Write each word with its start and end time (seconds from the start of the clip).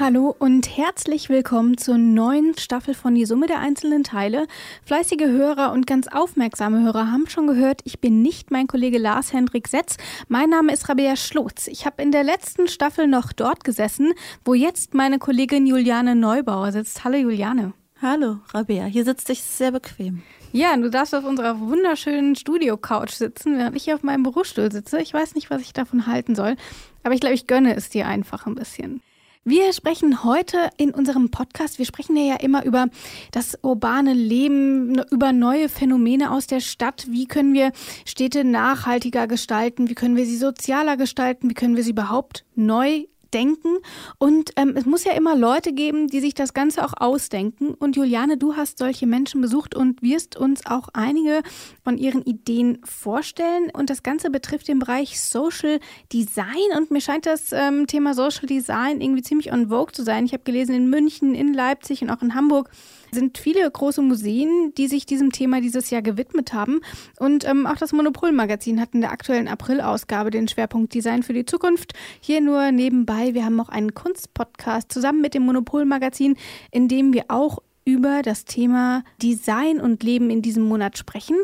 Hallo 0.00 0.34
und 0.38 0.78
herzlich 0.78 1.28
willkommen 1.28 1.76
zur 1.76 1.98
neuen 1.98 2.56
Staffel 2.56 2.94
von 2.94 3.14
Die 3.14 3.26
Summe 3.26 3.46
der 3.46 3.58
einzelnen 3.58 4.02
Teile. 4.02 4.46
Fleißige 4.86 5.26
Hörer 5.26 5.72
und 5.72 5.86
ganz 5.86 6.08
aufmerksame 6.08 6.82
Hörer 6.82 7.12
haben 7.12 7.28
schon 7.28 7.46
gehört, 7.46 7.82
ich 7.84 8.00
bin 8.00 8.22
nicht 8.22 8.50
mein 8.50 8.66
Kollege 8.66 8.96
Lars 8.96 9.34
Hendrik 9.34 9.68
Setz. 9.68 9.98
Mein 10.26 10.48
Name 10.48 10.72
ist 10.72 10.88
Rabea 10.88 11.16
Schlotz. 11.16 11.66
Ich 11.66 11.84
habe 11.84 12.02
in 12.02 12.12
der 12.12 12.24
letzten 12.24 12.66
Staffel 12.66 13.08
noch 13.08 13.34
dort 13.34 13.62
gesessen, 13.62 14.14
wo 14.42 14.54
jetzt 14.54 14.94
meine 14.94 15.18
Kollegin 15.18 15.66
Juliane 15.66 16.16
Neubauer 16.16 16.72
sitzt. 16.72 17.04
Hallo 17.04 17.18
Juliane. 17.18 17.74
Hallo 18.00 18.38
Rabea, 18.54 18.86
hier 18.86 19.04
sitzt 19.04 19.28
dich 19.28 19.42
sehr 19.42 19.70
bequem. 19.70 20.22
Ja, 20.52 20.74
du 20.78 20.88
darfst 20.88 21.14
auf 21.14 21.26
unserer 21.26 21.60
wunderschönen 21.60 22.36
Studio-Couch 22.36 23.10
sitzen, 23.10 23.58
während 23.58 23.76
ich 23.76 23.84
hier 23.84 23.96
auf 23.96 24.02
meinem 24.02 24.22
Bürostuhl 24.22 24.72
sitze. 24.72 24.98
Ich 25.02 25.12
weiß 25.12 25.34
nicht, 25.34 25.50
was 25.50 25.60
ich 25.60 25.74
davon 25.74 26.06
halten 26.06 26.34
soll, 26.34 26.56
aber 27.02 27.12
ich 27.12 27.20
glaube, 27.20 27.34
ich 27.34 27.46
gönne 27.46 27.76
es 27.76 27.90
dir 27.90 28.06
einfach 28.06 28.46
ein 28.46 28.54
bisschen. 28.54 29.02
Wir 29.44 29.72
sprechen 29.72 30.22
heute 30.22 30.68
in 30.76 30.90
unserem 30.90 31.30
Podcast, 31.30 31.78
wir 31.78 31.86
sprechen 31.86 32.14
ja 32.14 32.36
immer 32.36 32.62
über 32.66 32.88
das 33.32 33.58
urbane 33.62 34.12
Leben, 34.12 35.02
über 35.10 35.32
neue 35.32 35.70
Phänomene 35.70 36.30
aus 36.30 36.46
der 36.46 36.60
Stadt. 36.60 37.06
Wie 37.08 37.26
können 37.26 37.54
wir 37.54 37.72
Städte 38.04 38.44
nachhaltiger 38.44 39.26
gestalten? 39.26 39.88
Wie 39.88 39.94
können 39.94 40.14
wir 40.14 40.26
sie 40.26 40.36
sozialer 40.36 40.98
gestalten? 40.98 41.48
Wie 41.48 41.54
können 41.54 41.74
wir 41.74 41.82
sie 41.82 41.92
überhaupt 41.92 42.44
neu 42.54 43.06
denken. 43.30 43.78
Und 44.18 44.52
ähm, 44.56 44.74
es 44.76 44.86
muss 44.86 45.04
ja 45.04 45.12
immer 45.12 45.36
Leute 45.36 45.72
geben, 45.72 46.08
die 46.08 46.20
sich 46.20 46.34
das 46.34 46.54
Ganze 46.54 46.84
auch 46.84 46.94
ausdenken. 46.96 47.74
Und 47.74 47.96
Juliane, 47.96 48.36
du 48.36 48.56
hast 48.56 48.78
solche 48.78 49.06
Menschen 49.06 49.40
besucht 49.40 49.74
und 49.74 50.02
wirst 50.02 50.36
uns 50.36 50.66
auch 50.66 50.88
einige 50.92 51.42
von 51.84 51.98
ihren 51.98 52.22
Ideen 52.22 52.78
vorstellen. 52.84 53.70
Und 53.72 53.90
das 53.90 54.02
Ganze 54.02 54.30
betrifft 54.30 54.68
den 54.68 54.78
Bereich 54.78 55.20
Social 55.20 55.80
Design. 56.12 56.46
Und 56.76 56.90
mir 56.90 57.00
scheint 57.00 57.26
das 57.26 57.52
ähm, 57.52 57.86
Thema 57.86 58.14
Social 58.14 58.46
Design 58.46 59.00
irgendwie 59.00 59.22
ziemlich 59.22 59.52
on 59.52 59.68
vogue 59.68 59.92
zu 59.92 60.02
sein. 60.02 60.24
Ich 60.24 60.32
habe 60.32 60.42
gelesen, 60.44 60.74
in 60.74 60.90
München, 60.90 61.34
in 61.34 61.54
Leipzig 61.54 62.02
und 62.02 62.10
auch 62.10 62.22
in 62.22 62.34
Hamburg 62.34 62.70
sind 63.12 63.38
viele 63.38 63.68
große 63.70 64.02
Museen, 64.02 64.72
die 64.76 64.88
sich 64.88 65.06
diesem 65.06 65.32
Thema 65.32 65.60
dieses 65.60 65.90
Jahr 65.90 66.02
gewidmet 66.02 66.52
haben. 66.52 66.80
Und 67.18 67.44
ähm, 67.44 67.66
auch 67.66 67.76
das 67.76 67.92
Monopol-Magazin 67.92 68.80
hat 68.80 68.90
in 68.94 69.00
der 69.00 69.10
aktuellen 69.10 69.48
April-Ausgabe 69.48 70.30
den 70.30 70.48
Schwerpunkt 70.48 70.94
Design 70.94 71.22
für 71.22 71.32
die 71.32 71.44
Zukunft. 71.44 71.94
Hier 72.20 72.40
nur 72.40 72.70
nebenbei, 72.72 73.19
wir 73.34 73.44
haben 73.44 73.56
noch 73.56 73.68
einen 73.68 73.94
Kunstpodcast 73.94 74.92
zusammen 74.92 75.20
mit 75.20 75.34
dem 75.34 75.44
Monopol-Magazin, 75.44 76.36
in 76.70 76.88
dem 76.88 77.12
wir 77.12 77.24
auch 77.28 77.58
über 77.84 78.22
das 78.22 78.44
Thema 78.44 79.02
Design 79.22 79.80
und 79.80 80.02
Leben 80.02 80.30
in 80.30 80.42
diesem 80.42 80.64
Monat 80.64 80.98
sprechen. 80.98 81.36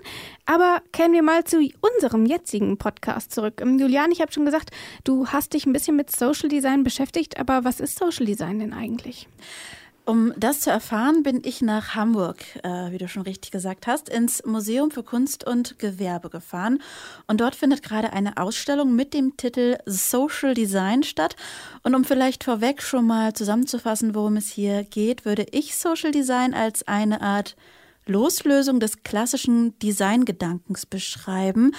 Aber 0.44 0.82
kehren 0.92 1.12
wir 1.12 1.22
mal 1.22 1.44
zu 1.44 1.58
unserem 1.80 2.26
jetzigen 2.26 2.76
Podcast 2.78 3.32
zurück. 3.32 3.60
Ähm, 3.60 3.78
Julian, 3.78 4.12
ich 4.12 4.20
habe 4.20 4.32
schon 4.32 4.44
gesagt, 4.44 4.70
du 5.04 5.26
hast 5.28 5.54
dich 5.54 5.66
ein 5.66 5.72
bisschen 5.72 5.96
mit 5.96 6.14
Social 6.14 6.48
Design 6.48 6.84
beschäftigt, 6.84 7.38
aber 7.38 7.64
was 7.64 7.80
ist 7.80 7.98
Social 7.98 8.26
Design 8.26 8.58
denn 8.58 8.72
eigentlich? 8.72 9.28
Um 10.06 10.32
das 10.36 10.60
zu 10.60 10.70
erfahren, 10.70 11.24
bin 11.24 11.42
ich 11.44 11.62
nach 11.62 11.96
Hamburg, 11.96 12.38
äh, 12.62 12.92
wie 12.92 12.98
du 12.98 13.08
schon 13.08 13.22
richtig 13.22 13.50
gesagt 13.50 13.88
hast, 13.88 14.08
ins 14.08 14.44
Museum 14.46 14.92
für 14.92 15.02
Kunst 15.02 15.44
und 15.44 15.80
Gewerbe 15.80 16.30
gefahren. 16.30 16.80
Und 17.26 17.40
dort 17.40 17.56
findet 17.56 17.82
gerade 17.82 18.12
eine 18.12 18.36
Ausstellung 18.36 18.94
mit 18.94 19.14
dem 19.14 19.36
Titel 19.36 19.78
Social 19.84 20.54
Design 20.54 21.02
statt. 21.02 21.34
Und 21.82 21.96
um 21.96 22.04
vielleicht 22.04 22.44
vorweg 22.44 22.82
schon 22.82 23.04
mal 23.04 23.32
zusammenzufassen, 23.32 24.14
worum 24.14 24.36
es 24.36 24.48
hier 24.48 24.84
geht, 24.84 25.24
würde 25.24 25.44
ich 25.50 25.76
Social 25.76 26.12
Design 26.12 26.54
als 26.54 26.86
eine 26.86 27.20
Art 27.20 27.56
Loslösung 28.06 28.78
des 28.78 29.02
klassischen 29.02 29.76
Designgedankens 29.80 30.86
beschreiben. 30.86 31.72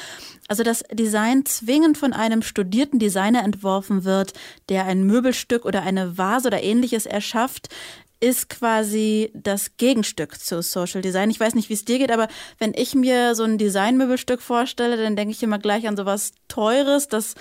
Also 0.47 0.63
dass 0.63 0.83
Design 0.91 1.45
zwingend 1.45 1.97
von 1.97 2.13
einem 2.13 2.41
studierten 2.41 2.99
Designer 2.99 3.43
entworfen 3.43 4.03
wird, 4.03 4.33
der 4.69 4.85
ein 4.85 5.03
Möbelstück 5.03 5.65
oder 5.65 5.83
eine 5.83 6.17
Vase 6.17 6.49
oder 6.49 6.61
ähnliches 6.61 7.05
erschafft, 7.05 7.69
ist 8.19 8.49
quasi 8.49 9.31
das 9.33 9.77
Gegenstück 9.77 10.39
zu 10.39 10.61
Social 10.61 11.01
Design. 11.01 11.29
Ich 11.29 11.39
weiß 11.39 11.55
nicht, 11.55 11.69
wie 11.69 11.73
es 11.73 11.85
dir 11.85 11.99
geht, 11.99 12.11
aber 12.11 12.27
wenn 12.57 12.73
ich 12.75 12.95
mir 12.95 13.35
so 13.35 13.43
ein 13.43 13.57
Designmöbelstück 13.57 14.41
vorstelle, 14.41 14.97
dann 14.97 15.15
denke 15.15 15.31
ich 15.31 15.43
immer 15.43 15.59
gleich 15.59 15.87
an 15.87 15.97
sowas 15.97 16.31
Teures, 16.47 17.07
das 17.07 17.35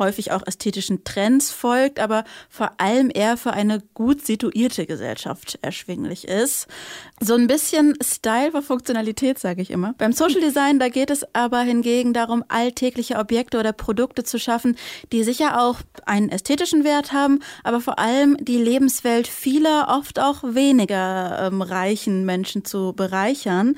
häufig 0.00 0.32
auch 0.32 0.44
ästhetischen 0.44 1.04
Trends 1.04 1.52
folgt, 1.52 2.00
aber 2.00 2.24
vor 2.48 2.72
allem 2.78 3.10
eher 3.14 3.36
für 3.36 3.52
eine 3.52 3.80
gut 3.94 4.26
situierte 4.26 4.86
Gesellschaft 4.86 5.58
erschwinglich 5.62 6.26
ist. 6.26 6.66
So 7.20 7.34
ein 7.34 7.46
bisschen 7.46 7.96
Style 8.02 8.50
für 8.50 8.62
Funktionalität, 8.62 9.38
sage 9.38 9.62
ich 9.62 9.70
immer. 9.70 9.94
Beim 9.98 10.12
Social 10.12 10.40
Design, 10.40 10.80
da 10.80 10.88
geht 10.88 11.10
es 11.10 11.24
aber 11.34 11.60
hingegen 11.60 12.12
darum, 12.12 12.44
alltägliche 12.48 13.16
Objekte 13.16 13.60
oder 13.60 13.72
Produkte 13.72 14.24
zu 14.24 14.40
schaffen, 14.40 14.76
die 15.12 15.22
sicher 15.22 15.62
auch 15.62 15.76
einen 16.06 16.30
ästhetischen 16.30 16.82
Wert 16.82 17.12
haben, 17.12 17.40
aber 17.62 17.80
vor 17.80 18.00
allem 18.00 18.36
die 18.40 18.58
Lebenswelt 18.58 19.28
vieler, 19.28 19.94
oft 19.96 20.18
auch 20.18 20.42
weniger 20.42 21.46
ähm, 21.46 21.62
reichen 21.62 22.24
Menschen 22.24 22.64
zu 22.64 22.92
bereichern. 22.94 23.76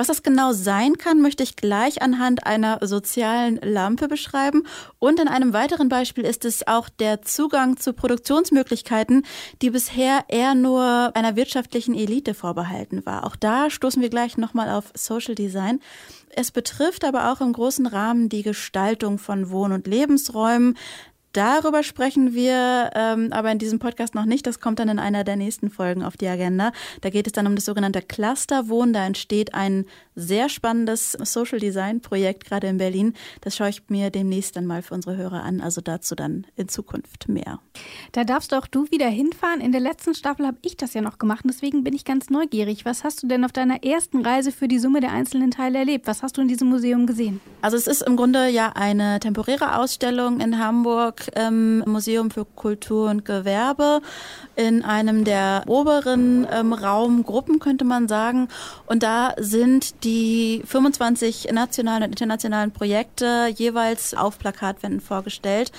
Was 0.00 0.06
das 0.06 0.22
genau 0.22 0.54
sein 0.54 0.96
kann, 0.96 1.20
möchte 1.20 1.42
ich 1.42 1.56
gleich 1.56 2.00
anhand 2.00 2.46
einer 2.46 2.78
sozialen 2.80 3.56
Lampe 3.56 4.08
beschreiben. 4.08 4.62
Und 4.98 5.20
in 5.20 5.28
einem 5.28 5.52
weiteren 5.52 5.90
Beispiel 5.90 6.24
ist 6.24 6.46
es 6.46 6.66
auch 6.66 6.88
der 6.88 7.20
Zugang 7.20 7.76
zu 7.76 7.92
Produktionsmöglichkeiten, 7.92 9.26
die 9.60 9.68
bisher 9.68 10.24
eher 10.28 10.54
nur 10.54 11.10
einer 11.14 11.36
wirtschaftlichen 11.36 11.94
Elite 11.94 12.32
vorbehalten 12.32 13.04
war. 13.04 13.26
Auch 13.26 13.36
da 13.36 13.68
stoßen 13.68 14.00
wir 14.00 14.08
gleich 14.08 14.38
nochmal 14.38 14.70
auf 14.70 14.84
Social 14.94 15.34
Design. 15.34 15.80
Es 16.34 16.50
betrifft 16.50 17.04
aber 17.04 17.30
auch 17.30 17.42
im 17.42 17.52
großen 17.52 17.84
Rahmen 17.84 18.30
die 18.30 18.42
Gestaltung 18.42 19.18
von 19.18 19.50
Wohn- 19.50 19.72
und 19.72 19.86
Lebensräumen, 19.86 20.78
Darüber 21.32 21.84
sprechen 21.84 22.34
wir 22.34 22.90
ähm, 22.94 23.32
aber 23.32 23.52
in 23.52 23.58
diesem 23.58 23.78
Podcast 23.78 24.14
noch 24.16 24.24
nicht. 24.24 24.46
Das 24.46 24.58
kommt 24.58 24.80
dann 24.80 24.88
in 24.88 24.98
einer 24.98 25.22
der 25.22 25.36
nächsten 25.36 25.70
Folgen 25.70 26.02
auf 26.02 26.16
die 26.16 26.26
Agenda. 26.26 26.72
Da 27.02 27.10
geht 27.10 27.26
es 27.26 27.32
dann 27.32 27.46
um 27.46 27.54
das 27.54 27.64
sogenannte 27.64 28.02
Clusterwohnen. 28.02 28.92
Da 28.92 29.06
entsteht 29.06 29.54
ein 29.54 29.86
sehr 30.16 30.48
spannendes 30.48 31.12
Social 31.12 31.60
Design 31.60 32.00
Projekt 32.00 32.46
gerade 32.46 32.66
in 32.66 32.78
Berlin. 32.78 33.14
Das 33.42 33.56
schaue 33.56 33.68
ich 33.68 33.82
mir 33.88 34.10
demnächst 34.10 34.56
dann 34.56 34.66
mal 34.66 34.82
für 34.82 34.94
unsere 34.94 35.16
Hörer 35.16 35.44
an. 35.44 35.60
Also 35.60 35.80
dazu 35.80 36.16
dann 36.16 36.46
in 36.56 36.68
Zukunft 36.68 37.28
mehr. 37.28 37.60
Da 38.10 38.24
darfst 38.24 38.52
auch 38.52 38.66
du 38.66 38.90
wieder 38.90 39.08
hinfahren. 39.08 39.60
In 39.60 39.70
der 39.70 39.80
letzten 39.80 40.14
Staffel 40.14 40.46
habe 40.46 40.58
ich 40.62 40.76
das 40.76 40.94
ja 40.94 41.00
noch 41.00 41.18
gemacht. 41.18 41.44
Deswegen 41.48 41.84
bin 41.84 41.94
ich 41.94 42.04
ganz 42.04 42.28
neugierig. 42.30 42.84
Was 42.84 43.04
hast 43.04 43.22
du 43.22 43.28
denn 43.28 43.44
auf 43.44 43.52
deiner 43.52 43.84
ersten 43.84 44.24
Reise 44.26 44.50
für 44.50 44.66
die 44.66 44.80
Summe 44.80 45.00
der 45.00 45.12
einzelnen 45.12 45.52
Teile 45.52 45.78
erlebt? 45.78 46.08
Was 46.08 46.24
hast 46.24 46.38
du 46.38 46.42
in 46.42 46.48
diesem 46.48 46.68
Museum 46.68 47.06
gesehen? 47.06 47.40
Also 47.62 47.76
es 47.76 47.86
ist 47.86 48.02
im 48.02 48.16
Grunde 48.16 48.48
ja 48.48 48.72
eine 48.74 49.20
temporäre 49.20 49.76
Ausstellung 49.76 50.40
in 50.40 50.58
Hamburg 50.58 51.19
ähm, 51.34 51.84
Museum 51.86 52.30
für 52.30 52.44
Kultur 52.44 53.10
und 53.10 53.24
Gewerbe 53.24 54.00
in 54.56 54.84
einem 54.84 55.24
der 55.24 55.64
oberen 55.66 56.46
ähm, 56.50 56.72
Raumgruppen, 56.72 57.58
könnte 57.58 57.84
man 57.84 58.08
sagen. 58.08 58.48
Und 58.86 59.02
da 59.02 59.34
sind 59.38 60.04
die 60.04 60.62
25 60.66 61.48
nationalen 61.52 62.04
und 62.04 62.10
internationalen 62.10 62.72
Projekte 62.72 63.48
jeweils 63.54 64.14
auf 64.14 64.38
Plakatwänden 64.38 65.00
vorgestellt. 65.00 65.72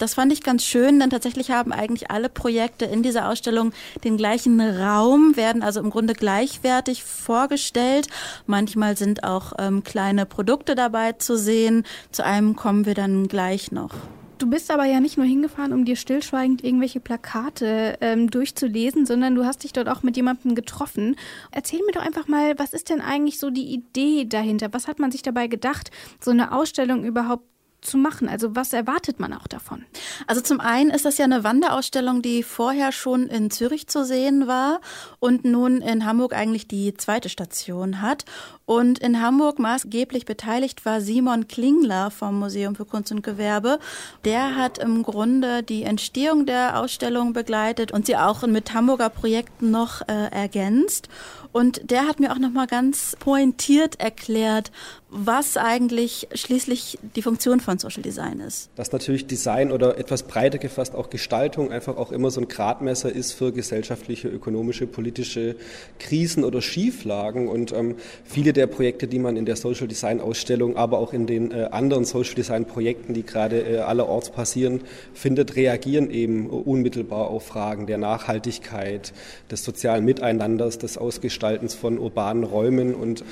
Das 0.00 0.14
fand 0.14 0.32
ich 0.32 0.42
ganz 0.42 0.64
schön, 0.64 0.98
denn 0.98 1.10
tatsächlich 1.10 1.50
haben 1.50 1.72
eigentlich 1.72 2.10
alle 2.10 2.30
Projekte 2.30 2.86
in 2.86 3.02
dieser 3.02 3.28
Ausstellung 3.28 3.74
den 4.02 4.16
gleichen 4.16 4.58
Raum, 4.58 5.36
werden 5.36 5.62
also 5.62 5.78
im 5.78 5.90
Grunde 5.90 6.14
gleichwertig 6.14 7.04
vorgestellt. 7.04 8.06
Manchmal 8.46 8.96
sind 8.96 9.24
auch 9.24 9.52
ähm, 9.58 9.84
kleine 9.84 10.24
Produkte 10.24 10.74
dabei 10.74 11.12
zu 11.12 11.36
sehen. 11.36 11.84
Zu 12.12 12.24
einem 12.24 12.56
kommen 12.56 12.86
wir 12.86 12.94
dann 12.94 13.28
gleich 13.28 13.72
noch. 13.72 13.92
Du 14.40 14.46
bist 14.46 14.70
aber 14.70 14.86
ja 14.86 15.00
nicht 15.00 15.18
nur 15.18 15.26
hingefahren, 15.26 15.74
um 15.74 15.84
dir 15.84 15.96
stillschweigend 15.96 16.64
irgendwelche 16.64 16.98
Plakate 16.98 17.98
ähm, 18.00 18.30
durchzulesen, 18.30 19.04
sondern 19.04 19.34
du 19.34 19.44
hast 19.44 19.64
dich 19.64 19.74
dort 19.74 19.86
auch 19.86 20.02
mit 20.02 20.16
jemandem 20.16 20.54
getroffen. 20.54 21.16
Erzähl 21.52 21.80
mir 21.84 21.92
doch 21.92 22.00
einfach 22.00 22.26
mal, 22.26 22.58
was 22.58 22.72
ist 22.72 22.88
denn 22.88 23.02
eigentlich 23.02 23.38
so 23.38 23.50
die 23.50 23.70
Idee 23.70 24.24
dahinter? 24.24 24.72
Was 24.72 24.88
hat 24.88 24.98
man 24.98 25.12
sich 25.12 25.20
dabei 25.20 25.46
gedacht, 25.46 25.90
so 26.20 26.30
eine 26.30 26.52
Ausstellung 26.52 27.04
überhaupt 27.04 27.44
zu 27.82 27.98
machen? 27.98 28.28
Also 28.28 28.54
was 28.56 28.72
erwartet 28.72 29.20
man 29.20 29.32
auch 29.32 29.46
davon? 29.46 29.84
Also 30.26 30.40
zum 30.40 30.60
einen 30.60 30.90
ist 30.90 31.04
das 31.04 31.18
ja 31.18 31.24
eine 31.24 31.44
Wanderausstellung, 31.44 32.22
die 32.22 32.42
vorher 32.42 32.92
schon 32.92 33.26
in 33.26 33.50
Zürich 33.50 33.86
zu 33.86 34.04
sehen 34.04 34.46
war 34.46 34.80
und 35.18 35.44
nun 35.44 35.80
in 35.80 36.04
Hamburg 36.04 36.34
eigentlich 36.34 36.68
die 36.68 36.94
zweite 36.94 37.28
Station 37.28 38.02
hat. 38.02 38.24
Und 38.66 39.00
in 39.00 39.20
Hamburg 39.20 39.58
maßgeblich 39.58 40.26
beteiligt 40.26 40.84
war 40.84 41.00
Simon 41.00 41.48
Klingler 41.48 42.10
vom 42.10 42.38
Museum 42.38 42.76
für 42.76 42.84
Kunst 42.84 43.10
und 43.10 43.22
Gewerbe. 43.22 43.78
Der 44.24 44.54
hat 44.54 44.78
im 44.78 45.02
Grunde 45.02 45.62
die 45.62 45.82
Entstehung 45.82 46.46
der 46.46 46.78
Ausstellung 46.78 47.32
begleitet 47.32 47.90
und 47.90 48.06
sie 48.06 48.16
auch 48.16 48.46
mit 48.46 48.72
Hamburger 48.72 49.08
Projekten 49.08 49.70
noch 49.70 50.02
äh, 50.02 50.30
ergänzt. 50.30 51.08
Und 51.52 51.90
der 51.90 52.06
hat 52.06 52.20
mir 52.20 52.32
auch 52.32 52.38
nochmal 52.38 52.66
ganz 52.66 53.16
pointiert 53.18 53.98
erklärt, 53.98 54.70
was 55.10 55.56
eigentlich 55.56 56.28
schließlich 56.32 56.98
die 57.16 57.22
Funktion 57.22 57.58
von 57.58 57.78
Social 57.78 58.02
Design 58.02 58.38
ist. 58.38 58.70
Dass 58.76 58.92
natürlich 58.92 59.26
Design 59.26 59.72
oder 59.72 59.98
etwas 59.98 60.22
breiter 60.22 60.58
gefasst 60.58 60.94
auch 60.94 61.10
Gestaltung 61.10 61.72
einfach 61.72 61.96
auch 61.96 62.12
immer 62.12 62.30
so 62.30 62.40
ein 62.40 62.46
Gradmesser 62.46 63.10
ist 63.12 63.32
für 63.32 63.52
gesellschaftliche, 63.52 64.28
ökonomische, 64.28 64.86
politische 64.86 65.56
Krisen 65.98 66.44
oder 66.44 66.62
Schieflagen. 66.62 67.48
Und 67.48 67.72
ähm, 67.72 67.96
viele 68.24 68.52
der 68.52 68.68
Projekte, 68.68 69.08
die 69.08 69.18
man 69.18 69.36
in 69.36 69.46
der 69.46 69.56
Social 69.56 69.88
Design 69.88 70.20
Ausstellung, 70.20 70.76
aber 70.76 70.98
auch 70.98 71.12
in 71.12 71.26
den 71.26 71.50
äh, 71.50 71.68
anderen 71.72 72.04
Social 72.04 72.34
Design 72.34 72.64
Projekten, 72.66 73.12
die 73.12 73.24
gerade 73.24 73.62
äh, 73.62 73.78
allerorts 73.78 74.30
passieren, 74.30 74.82
findet, 75.12 75.56
reagieren 75.56 76.10
eben 76.10 76.48
unmittelbar 76.48 77.28
auf 77.28 77.46
Fragen 77.46 77.86
der 77.86 77.98
Nachhaltigkeit, 77.98 79.12
des 79.50 79.64
sozialen 79.64 80.04
Miteinanders, 80.04 80.78
des 80.78 80.98
Ausgestaltens 81.40 81.74
von 81.74 81.98
urbanen 81.98 82.44
Räumen 82.44 82.94
und 82.94 83.24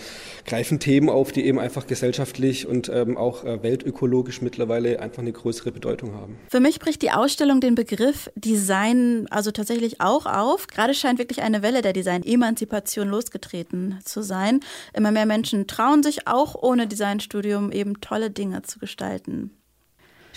greifen 0.47 0.81
Themen 0.81 1.11
auf, 1.11 1.31
die 1.31 1.45
eben 1.45 1.59
einfach 1.59 1.87
gesellschaftlich 1.87 2.67
und 2.67 2.89
ähm, 2.89 3.19
auch 3.19 3.45
äh, 3.45 3.63
weltökologisch 3.63 4.41
mittlerweile 4.41 5.01
einfach 5.01 5.21
eine 5.21 5.33
größere 5.33 5.73
Bedeutung 5.73 6.15
haben. 6.15 6.39
Für 6.49 6.61
mich 6.61 6.79
bricht 6.79 7.03
die 7.03 7.11
Ausstellung 7.11 7.61
den 7.61 7.75
Begriff 7.75 8.31
Design 8.35 9.27
also 9.31 9.51
tatsächlich 9.51 10.01
auch 10.01 10.25
auf. 10.25 10.69
Gerade 10.69 10.95
scheint 10.95 11.19
wirklich 11.19 11.43
eine 11.43 11.63
Welle 11.63 11.83
der 11.83 11.93
Design-Emanzipation 11.93 13.09
losgetreten 13.09 13.99
zu 14.05 14.23
sein. 14.23 14.61
Immer 14.95 15.13
mehr 15.13 15.27
Menschen 15.27 15.67
trauen 15.67 16.03
sich 16.03 16.27
auch 16.27 16.55
ohne 16.55 16.87
Designstudium 16.87 17.73
eben 17.73 18.01
tolle 18.01 18.31
Dinge 18.31 18.63
zu 18.63 18.79
gestalten. 18.79 19.58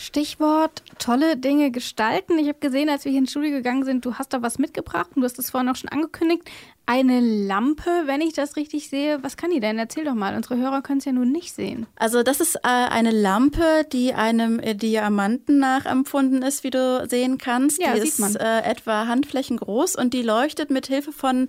Stichwort 0.01 0.83
tolle 0.97 1.37
Dinge 1.37 1.71
gestalten. 1.71 2.37
Ich 2.39 2.47
habe 2.47 2.59
gesehen, 2.59 2.89
als 2.89 3.05
wir 3.05 3.11
hier 3.11 3.19
ins 3.19 3.31
Studio 3.31 3.51
gegangen 3.51 3.85
sind, 3.85 4.03
du 4.03 4.15
hast 4.15 4.33
da 4.33 4.41
was 4.41 4.57
mitgebracht 4.57 5.11
und 5.15 5.21
du 5.21 5.25
hast 5.25 5.37
es 5.37 5.51
vorhin 5.51 5.69
auch 5.69 5.75
schon 5.75 5.89
angekündigt. 5.89 6.49
Eine 6.87 7.19
Lampe, 7.19 7.89
wenn 8.05 8.19
ich 8.21 8.33
das 8.33 8.55
richtig 8.55 8.89
sehe. 8.89 9.19
Was 9.21 9.37
kann 9.37 9.51
die 9.51 9.59
denn? 9.59 9.77
Erzähl 9.77 10.03
doch 10.03 10.15
mal. 10.15 10.35
Unsere 10.35 10.57
Hörer 10.57 10.81
können 10.81 10.97
es 10.97 11.05
ja 11.05 11.11
nun 11.11 11.31
nicht 11.31 11.53
sehen. 11.53 11.85
Also 11.95 12.23
das 12.23 12.41
ist 12.41 12.55
äh, 12.55 12.59
eine 12.63 13.11
Lampe, 13.11 13.85
die 13.91 14.13
einem 14.13 14.59
äh, 14.59 14.73
Diamanten 14.73 15.59
nachempfunden 15.59 16.41
ist, 16.41 16.63
wie 16.63 16.71
du 16.71 17.07
sehen 17.07 17.37
kannst. 17.37 17.79
Ja, 17.79 17.93
die 17.93 18.01
sieht 18.01 18.19
ist. 18.19 18.35
Äh, 18.35 18.61
etwa 18.63 19.05
Handflächen 19.05 19.57
groß 19.57 19.95
und 19.95 20.13
die 20.13 20.23
leuchtet 20.23 20.71
mit 20.71 20.87
Hilfe 20.87 21.11
von 21.11 21.47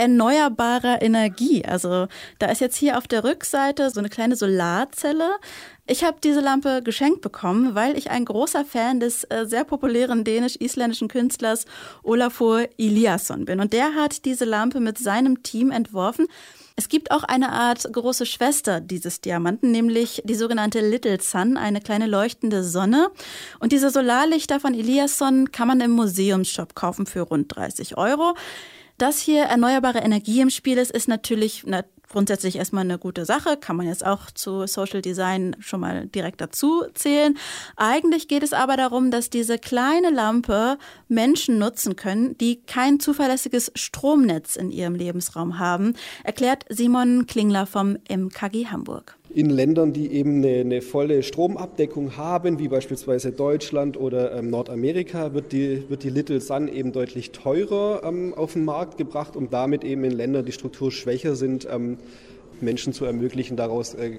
erneuerbarer 0.00 1.02
Energie. 1.02 1.62
Also 1.64 2.08
da 2.38 2.46
ist 2.46 2.62
jetzt 2.62 2.76
hier 2.76 2.96
auf 2.96 3.06
der 3.06 3.22
Rückseite 3.22 3.90
so 3.90 4.00
eine 4.00 4.08
kleine 4.08 4.34
Solarzelle. 4.34 5.28
Ich 5.86 6.04
habe 6.04 6.16
diese 6.24 6.40
Lampe 6.40 6.82
geschenkt 6.82 7.20
bekommen, 7.20 7.74
weil 7.74 7.98
ich 7.98 8.10
ein 8.10 8.24
großer 8.24 8.64
Fan 8.64 8.98
des 8.98 9.24
äh, 9.24 9.44
sehr 9.44 9.64
populären 9.64 10.24
dänisch-isländischen 10.24 11.08
Künstlers 11.08 11.66
Olafur 12.02 12.66
Eliasson 12.78 13.44
bin. 13.44 13.60
Und 13.60 13.74
der 13.74 13.94
hat 13.94 14.24
diese 14.24 14.46
Lampe 14.46 14.80
mit 14.80 14.96
seinem 14.96 15.42
Team 15.42 15.70
entworfen. 15.70 16.28
Es 16.76 16.88
gibt 16.88 17.10
auch 17.10 17.24
eine 17.24 17.52
Art 17.52 17.86
große 17.92 18.24
Schwester 18.24 18.80
dieses 18.80 19.20
Diamanten, 19.20 19.70
nämlich 19.70 20.22
die 20.24 20.34
sogenannte 20.34 20.80
Little 20.80 21.20
Sun, 21.20 21.58
eine 21.58 21.82
kleine 21.82 22.06
leuchtende 22.06 22.64
Sonne. 22.64 23.10
Und 23.58 23.72
diese 23.72 23.90
Solarlichter 23.90 24.60
von 24.60 24.72
Eliasson 24.72 25.52
kann 25.52 25.68
man 25.68 25.82
im 25.82 25.90
Museumsshop 25.90 26.74
kaufen 26.74 27.04
für 27.04 27.20
rund 27.20 27.54
30 27.54 27.98
Euro. 27.98 28.34
Dass 29.00 29.18
hier 29.18 29.44
erneuerbare 29.44 30.00
Energie 30.00 30.42
im 30.42 30.50
Spiel 30.50 30.76
ist, 30.76 30.90
ist 30.90 31.08
natürlich 31.08 31.62
na, 31.64 31.84
grundsätzlich 32.10 32.56
erstmal 32.56 32.84
eine 32.84 32.98
gute 32.98 33.24
Sache. 33.24 33.56
Kann 33.56 33.76
man 33.76 33.86
jetzt 33.86 34.04
auch 34.04 34.30
zu 34.30 34.66
Social 34.66 35.00
Design 35.00 35.56
schon 35.58 35.80
mal 35.80 36.06
direkt 36.08 36.42
dazu 36.42 36.84
zählen. 36.92 37.38
Eigentlich 37.76 38.28
geht 38.28 38.42
es 38.42 38.52
aber 38.52 38.76
darum, 38.76 39.10
dass 39.10 39.30
diese 39.30 39.58
kleine 39.58 40.10
Lampe 40.10 40.76
Menschen 41.08 41.58
nutzen 41.58 41.96
können, 41.96 42.36
die 42.36 42.60
kein 42.60 43.00
zuverlässiges 43.00 43.72
Stromnetz 43.74 44.56
in 44.56 44.70
ihrem 44.70 44.94
Lebensraum 44.94 45.58
haben, 45.58 45.94
erklärt 46.22 46.66
Simon 46.68 47.26
Klingler 47.26 47.64
vom 47.64 47.96
MKG 48.06 48.66
Hamburg 48.66 49.16
in 49.32 49.48
Ländern, 49.48 49.92
die 49.92 50.12
eben 50.12 50.38
eine, 50.38 50.60
eine, 50.60 50.82
volle 50.82 51.22
Stromabdeckung 51.22 52.16
haben, 52.16 52.58
wie 52.58 52.68
beispielsweise 52.68 53.30
Deutschland 53.30 53.96
oder 53.96 54.36
ähm, 54.36 54.50
Nordamerika, 54.50 55.34
wird 55.34 55.52
die, 55.52 55.88
wird 55.88 56.02
die 56.02 56.10
Little 56.10 56.40
Sun 56.40 56.66
eben 56.68 56.92
deutlich 56.92 57.30
teurer 57.30 58.02
ähm, 58.04 58.34
auf 58.34 58.54
den 58.54 58.64
Markt 58.64 58.98
gebracht, 58.98 59.36
um 59.36 59.48
damit 59.48 59.84
eben 59.84 60.02
in 60.04 60.12
Ländern, 60.12 60.44
die 60.44 60.52
strukturschwächer 60.52 61.36
sind, 61.36 61.68
ähm, 61.70 61.98
Menschen 62.60 62.92
zu 62.92 63.04
ermöglichen, 63.04 63.56
daraus 63.56 63.94
äh, 63.94 64.18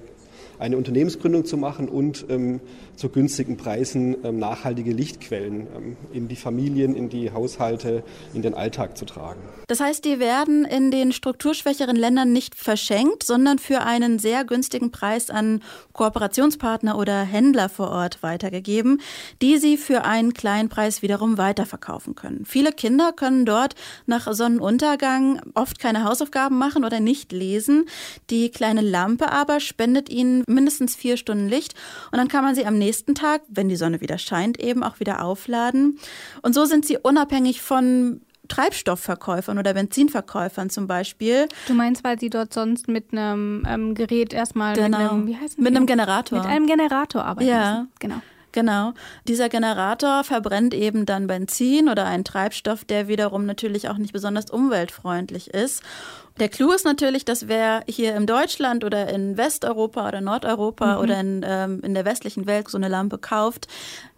eine 0.62 0.76
Unternehmensgründung 0.76 1.44
zu 1.44 1.56
machen 1.56 1.88
und 1.88 2.24
ähm, 2.30 2.60
zu 2.96 3.08
günstigen 3.08 3.56
Preisen 3.56 4.16
ähm, 4.24 4.38
nachhaltige 4.38 4.92
Lichtquellen 4.92 5.66
ähm, 5.76 5.96
in 6.12 6.28
die 6.28 6.36
Familien, 6.36 6.94
in 6.94 7.08
die 7.08 7.32
Haushalte, 7.32 8.04
in 8.32 8.42
den 8.42 8.54
Alltag 8.54 8.96
zu 8.96 9.04
tragen. 9.04 9.40
Das 9.66 9.80
heißt, 9.80 10.04
die 10.04 10.20
werden 10.20 10.64
in 10.64 10.90
den 10.90 11.12
strukturschwächeren 11.12 11.96
Ländern 11.96 12.32
nicht 12.32 12.54
verschenkt, 12.54 13.24
sondern 13.24 13.58
für 13.58 13.80
einen 13.80 14.18
sehr 14.18 14.44
günstigen 14.44 14.92
Preis 14.92 15.30
an 15.30 15.62
Kooperationspartner 15.94 16.96
oder 16.96 17.22
Händler 17.22 17.68
vor 17.68 17.90
Ort 17.90 18.22
weitergegeben, 18.22 19.00
die 19.40 19.56
sie 19.56 19.76
für 19.76 20.04
einen 20.04 20.32
kleinen 20.32 20.68
Preis 20.68 21.02
wiederum 21.02 21.38
weiterverkaufen 21.38 22.14
können. 22.14 22.44
Viele 22.44 22.70
Kinder 22.72 23.12
können 23.12 23.46
dort 23.46 23.74
nach 24.06 24.32
Sonnenuntergang 24.32 25.40
oft 25.54 25.80
keine 25.80 26.04
Hausaufgaben 26.04 26.56
machen 26.56 26.84
oder 26.84 27.00
nicht 27.00 27.32
lesen. 27.32 27.86
Die 28.30 28.50
kleine 28.50 28.80
Lampe 28.80 29.32
aber 29.32 29.58
spendet 29.58 30.08
ihnen 30.08 30.44
mindestens 30.54 30.94
vier 30.96 31.16
Stunden 31.16 31.48
Licht 31.48 31.74
und 32.10 32.18
dann 32.18 32.28
kann 32.28 32.44
man 32.44 32.54
sie 32.54 32.66
am 32.66 32.78
nächsten 32.78 33.14
Tag, 33.14 33.42
wenn 33.48 33.68
die 33.68 33.76
Sonne 33.76 34.00
wieder 34.00 34.18
scheint, 34.18 34.60
eben 34.60 34.82
auch 34.82 35.00
wieder 35.00 35.24
aufladen. 35.24 35.98
Und 36.42 36.54
so 36.54 36.64
sind 36.64 36.86
sie 36.86 36.98
unabhängig 36.98 37.60
von 37.62 38.20
Treibstoffverkäufern 38.48 39.58
oder 39.58 39.72
Benzinverkäufern 39.72 40.68
zum 40.68 40.86
Beispiel. 40.86 41.48
Du 41.68 41.74
meinst, 41.74 42.04
weil 42.04 42.18
sie 42.18 42.28
dort 42.28 42.52
sonst 42.52 42.88
mit 42.88 43.12
einem 43.12 43.64
ähm, 43.66 43.94
Gerät 43.94 44.32
erstmal 44.32 44.74
genau. 44.74 44.98
mit 44.98 45.10
einem, 45.10 45.26
wie 45.26 45.36
heißt 45.36 45.58
mit 45.58 45.74
einem 45.74 45.86
Generator. 45.86 46.38
Mit 46.40 46.48
einem 46.48 46.66
Generator 46.66 47.24
arbeiten. 47.24 47.48
Ja, 47.48 47.72
müssen. 47.72 47.92
genau. 47.98 48.22
Genau. 48.52 48.92
Dieser 49.26 49.48
Generator 49.48 50.24
verbrennt 50.24 50.74
eben 50.74 51.06
dann 51.06 51.26
Benzin 51.26 51.88
oder 51.88 52.04
einen 52.04 52.24
Treibstoff, 52.24 52.84
der 52.84 53.08
wiederum 53.08 53.46
natürlich 53.46 53.88
auch 53.88 53.96
nicht 53.96 54.12
besonders 54.12 54.50
umweltfreundlich 54.50 55.48
ist. 55.48 55.82
Der 56.38 56.48
Clou 56.48 56.72
ist 56.72 56.84
natürlich, 56.84 57.24
dass 57.24 57.48
wer 57.48 57.82
hier 57.86 58.14
in 58.14 58.26
Deutschland 58.26 58.84
oder 58.84 59.08
in 59.08 59.36
Westeuropa 59.36 60.08
oder 60.08 60.20
Nordeuropa 60.20 60.94
mhm. 60.94 61.02
oder 61.02 61.20
in, 61.20 61.44
ähm, 61.46 61.80
in 61.82 61.94
der 61.94 62.04
westlichen 62.04 62.46
Welt 62.46 62.68
so 62.68 62.78
eine 62.78 62.88
Lampe 62.88 63.18
kauft, 63.18 63.68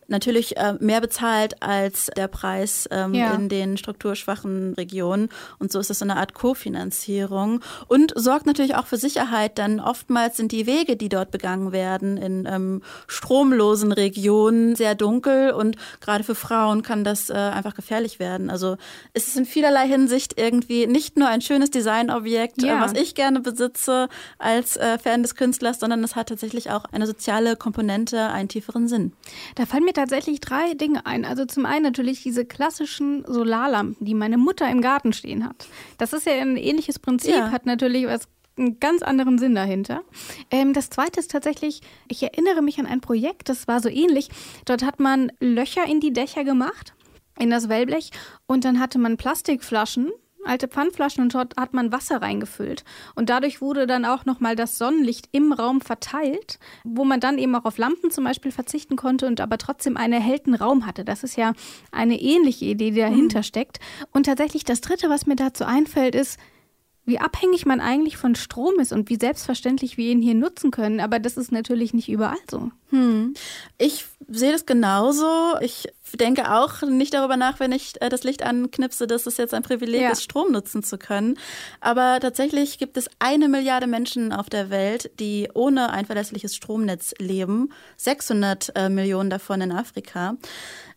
natürlich 0.08 0.56
äh, 0.56 0.74
mehr 0.80 1.00
bezahlt 1.00 1.62
als 1.62 2.10
der 2.16 2.28
Preis 2.28 2.88
ähm, 2.90 3.14
ja. 3.14 3.32
in 3.32 3.48
den 3.48 3.76
strukturschwachen 3.76 4.74
Regionen. 4.74 5.28
Und 5.58 5.72
so 5.72 5.78
ist 5.78 5.90
es 5.90 5.98
so 6.00 6.04
eine 6.04 6.16
Art 6.16 6.34
Kofinanzierung 6.34 7.60
und 7.88 8.12
sorgt 8.14 8.46
natürlich 8.46 8.74
auch 8.74 8.86
für 8.86 8.96
Sicherheit, 8.96 9.58
denn 9.58 9.80
oftmals 9.80 10.36
sind 10.36 10.52
die 10.52 10.66
Wege, 10.66 10.96
die 10.96 11.08
dort 11.08 11.30
begangen 11.30 11.72
werden, 11.72 12.16
in 12.16 12.46
ähm, 12.50 12.82
stromlosen 13.06 13.92
Regionen 13.92 14.76
sehr 14.76 14.94
dunkel 14.94 15.52
und 15.52 15.76
gerade 16.00 16.24
für 16.24 16.34
Frauen 16.34 16.82
kann 16.82 17.04
das 17.04 17.30
äh, 17.30 17.34
einfach 17.34 17.74
gefährlich 17.74 18.18
werden. 18.18 18.50
Also 18.50 18.76
es 19.12 19.28
ist 19.28 19.36
in 19.36 19.46
vielerlei 19.46 19.88
Hinsicht 19.88 20.38
irgendwie 20.38 20.86
nicht 20.86 21.16
nur 21.16 21.28
ein 21.28 21.40
schönes 21.40 21.70
Designobjekt, 21.70 22.62
äh, 22.62 22.66
ja. 22.66 22.78
äh, 22.78 22.80
was 22.80 22.92
ich 22.92 23.14
gerne 23.14 23.40
besitze 23.40 24.08
als 24.38 24.76
äh, 24.76 24.98
Fan 24.98 25.22
des 25.22 25.34
Künstlers, 25.34 25.80
sondern 25.80 26.04
es 26.04 26.16
hat 26.16 26.28
tatsächlich 26.28 26.70
auch 26.70 26.84
eine 26.92 27.06
soziale 27.06 27.56
Komponente, 27.56 28.28
einen 28.28 28.48
tieferen 28.48 28.88
Sinn. 28.88 29.12
Da 29.54 29.66
fallen 29.66 29.84
mir 29.84 29.93
tatsächlich 29.94 30.40
drei 30.40 30.74
Dinge 30.74 31.06
ein. 31.06 31.24
Also 31.24 31.44
zum 31.44 31.66
einen 31.66 31.84
natürlich 31.84 32.22
diese 32.22 32.44
klassischen 32.44 33.24
Solarlampen, 33.26 34.04
die 34.04 34.14
meine 34.14 34.36
Mutter 34.36 34.68
im 34.70 34.80
Garten 34.80 35.12
stehen 35.12 35.44
hat. 35.44 35.68
Das 35.98 36.12
ist 36.12 36.26
ja 36.26 36.34
ein 36.34 36.56
ähnliches 36.56 36.98
Prinzip, 36.98 37.34
ja. 37.34 37.50
hat 37.50 37.66
natürlich 37.66 38.06
was 38.06 38.28
einen 38.56 38.78
ganz 38.78 39.02
anderen 39.02 39.38
Sinn 39.38 39.54
dahinter. 39.54 40.02
Ähm, 40.50 40.72
das 40.72 40.90
zweite 40.90 41.20
ist 41.20 41.30
tatsächlich, 41.30 41.80
ich 42.08 42.22
erinnere 42.22 42.62
mich 42.62 42.78
an 42.78 42.86
ein 42.86 43.00
Projekt, 43.00 43.48
das 43.48 43.66
war 43.66 43.80
so 43.80 43.88
ähnlich. 43.88 44.28
Dort 44.64 44.84
hat 44.84 45.00
man 45.00 45.32
Löcher 45.40 45.84
in 45.86 46.00
die 46.00 46.12
Dächer 46.12 46.44
gemacht, 46.44 46.94
in 47.38 47.50
das 47.50 47.68
Wellblech, 47.68 48.10
und 48.46 48.64
dann 48.64 48.78
hatte 48.80 48.98
man 48.98 49.16
Plastikflaschen 49.16 50.12
alte 50.46 50.68
Pfandflaschen 50.68 51.22
und 51.22 51.34
dort 51.34 51.56
hat 51.56 51.74
man 51.74 51.92
Wasser 51.92 52.22
reingefüllt. 52.22 52.84
Und 53.14 53.30
dadurch 53.30 53.60
wurde 53.60 53.86
dann 53.86 54.04
auch 54.04 54.24
nochmal 54.24 54.56
das 54.56 54.78
Sonnenlicht 54.78 55.28
im 55.32 55.52
Raum 55.52 55.80
verteilt, 55.80 56.58
wo 56.84 57.04
man 57.04 57.20
dann 57.20 57.38
eben 57.38 57.54
auch 57.54 57.64
auf 57.64 57.78
Lampen 57.78 58.10
zum 58.10 58.24
Beispiel 58.24 58.52
verzichten 58.52 58.96
konnte 58.96 59.26
und 59.26 59.40
aber 59.40 59.58
trotzdem 59.58 59.96
einen 59.96 60.14
erhellten 60.14 60.54
Raum 60.54 60.86
hatte. 60.86 61.04
Das 61.04 61.24
ist 61.24 61.36
ja 61.36 61.52
eine 61.92 62.20
ähnliche 62.20 62.66
Idee, 62.66 62.90
die 62.90 63.00
dahinter 63.00 63.38
mhm. 63.38 63.44
steckt. 63.44 63.80
Und 64.12 64.26
tatsächlich 64.26 64.64
das 64.64 64.80
Dritte, 64.80 65.08
was 65.10 65.26
mir 65.26 65.36
dazu 65.36 65.64
einfällt, 65.64 66.14
ist, 66.14 66.38
wie 67.06 67.18
abhängig 67.18 67.66
man 67.66 67.80
eigentlich 67.80 68.16
von 68.16 68.34
Strom 68.34 68.78
ist 68.78 68.92
und 68.92 69.10
wie 69.10 69.16
selbstverständlich 69.16 69.96
wir 69.96 70.10
ihn 70.10 70.22
hier 70.22 70.34
nutzen 70.34 70.70
können. 70.70 71.00
Aber 71.00 71.18
das 71.18 71.36
ist 71.36 71.52
natürlich 71.52 71.92
nicht 71.92 72.08
überall 72.08 72.38
so. 72.50 72.70
Hm. 72.90 73.34
Ich 73.76 74.06
sehe 74.28 74.52
das 74.52 74.66
genauso. 74.66 75.56
Ich 75.60 75.88
denke 76.14 76.52
auch 76.52 76.82
nicht 76.82 77.12
darüber 77.12 77.36
nach, 77.36 77.60
wenn 77.60 77.72
ich 77.72 78.00
äh, 78.00 78.08
das 78.08 78.24
Licht 78.24 78.42
anknipse, 78.42 79.06
dass 79.06 79.26
es 79.26 79.36
jetzt 79.36 79.52
ein 79.52 79.62
Privileg 79.62 80.00
ja. 80.00 80.10
ist, 80.10 80.22
Strom 80.22 80.52
nutzen 80.52 80.82
zu 80.82 80.96
können. 80.96 81.38
Aber 81.80 82.18
tatsächlich 82.20 82.78
gibt 82.78 82.96
es 82.96 83.10
eine 83.18 83.48
Milliarde 83.48 83.86
Menschen 83.86 84.32
auf 84.32 84.48
der 84.48 84.70
Welt, 84.70 85.10
die 85.20 85.48
ohne 85.54 85.90
ein 85.90 86.06
verlässliches 86.06 86.54
Stromnetz 86.54 87.14
leben. 87.18 87.70
600 87.96 88.72
äh, 88.76 88.88
Millionen 88.88 89.28
davon 89.28 89.60
in 89.60 89.72
Afrika. 89.72 90.36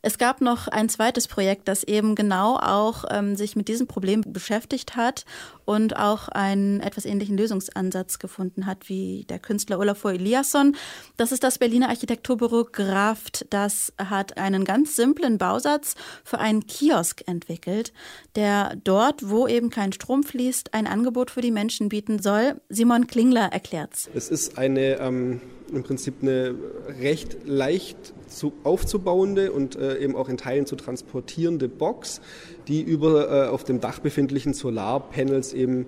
Es 0.07 0.17
gab 0.17 0.39
noch 0.39 0.69
ein 0.69 0.87
zweites 0.87 1.27
Projekt, 1.27 1.67
das 1.67 1.83
eben 1.83 2.15
genau 2.15 2.55
auch 2.55 3.03
ähm, 3.11 3.35
sich 3.35 3.57
mit 3.57 3.67
diesem 3.67 3.87
Problem 3.87 4.23
beschäftigt 4.25 4.95
hat 4.95 5.25
und 5.65 5.97
auch 5.97 6.29
einen 6.29 6.79
etwas 6.79 7.03
ähnlichen 7.03 7.35
Lösungsansatz 7.35 8.17
gefunden 8.17 8.67
hat 8.67 8.87
wie 8.87 9.25
der 9.27 9.37
Künstler 9.37 9.79
Olafur 9.79 10.13
Eliasson. 10.13 10.77
Das 11.17 11.33
ist 11.33 11.43
das 11.43 11.57
Berliner 11.57 11.89
Architekturbüro 11.89 12.69
Graft. 12.71 13.47
Das 13.49 13.91
hat 13.97 14.37
einen 14.37 14.63
ganz 14.63 14.95
simplen 14.95 15.37
Bausatz 15.37 15.95
für 16.23 16.39
einen 16.39 16.65
Kiosk 16.67 17.23
entwickelt, 17.27 17.91
der 18.37 18.77
dort, 18.81 19.29
wo 19.29 19.45
eben 19.45 19.69
kein 19.69 19.91
Strom 19.91 20.23
fließt, 20.23 20.73
ein 20.73 20.87
Angebot 20.87 21.31
für 21.31 21.41
die 21.41 21.51
Menschen 21.51 21.89
bieten 21.89 22.19
soll. 22.19 22.61
Simon 22.69 23.07
Klingler 23.07 23.51
erklärt's. 23.51 24.09
Es 24.15 24.29
ist 24.29 24.57
eine 24.57 25.01
ähm, 25.01 25.41
im 25.73 25.83
Prinzip 25.83 26.15
eine 26.21 26.55
recht 27.01 27.37
leicht 27.45 28.13
zu, 28.27 28.53
aufzubauende 28.63 29.51
und 29.51 29.75
äh, 29.75 29.97
eben 29.99 30.15
auch 30.15 30.29
in 30.29 30.37
Teilen 30.37 30.65
zu 30.65 30.75
transportierende 30.75 31.67
Box, 31.67 32.21
die 32.67 32.81
über 32.81 33.45
äh, 33.45 33.49
auf 33.49 33.63
dem 33.63 33.79
Dach 33.79 33.99
befindlichen 33.99 34.53
Solarpanels 34.53 35.53
eben 35.53 35.87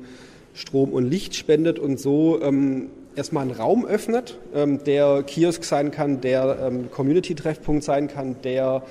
Strom 0.53 0.91
und 0.91 1.09
Licht 1.09 1.35
spendet 1.35 1.79
und 1.79 1.99
so 1.99 2.41
ähm, 2.41 2.89
erstmal 3.15 3.43
einen 3.43 3.51
Raum 3.51 3.85
öffnet, 3.85 4.37
ähm, 4.53 4.83
der 4.83 5.23
Kiosk 5.23 5.63
sein 5.63 5.91
kann, 5.91 6.21
der 6.21 6.59
ähm, 6.61 6.91
Community-Treffpunkt 6.91 7.83
sein 7.83 8.07
kann, 8.07 8.35
der 8.43 8.83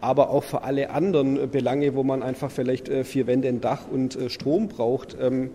aber 0.00 0.30
auch 0.30 0.44
für 0.44 0.62
alle 0.62 0.90
anderen 0.90 1.50
Belange, 1.50 1.94
wo 1.94 2.02
man 2.02 2.22
einfach 2.22 2.50
vielleicht 2.50 2.88
äh, 2.88 3.04
vier 3.04 3.26
Wände, 3.26 3.48
ein 3.48 3.60
Dach 3.60 3.82
und 3.90 4.16
äh, 4.16 4.30
Strom 4.30 4.68
braucht, 4.68 5.16
ähm, 5.20 5.50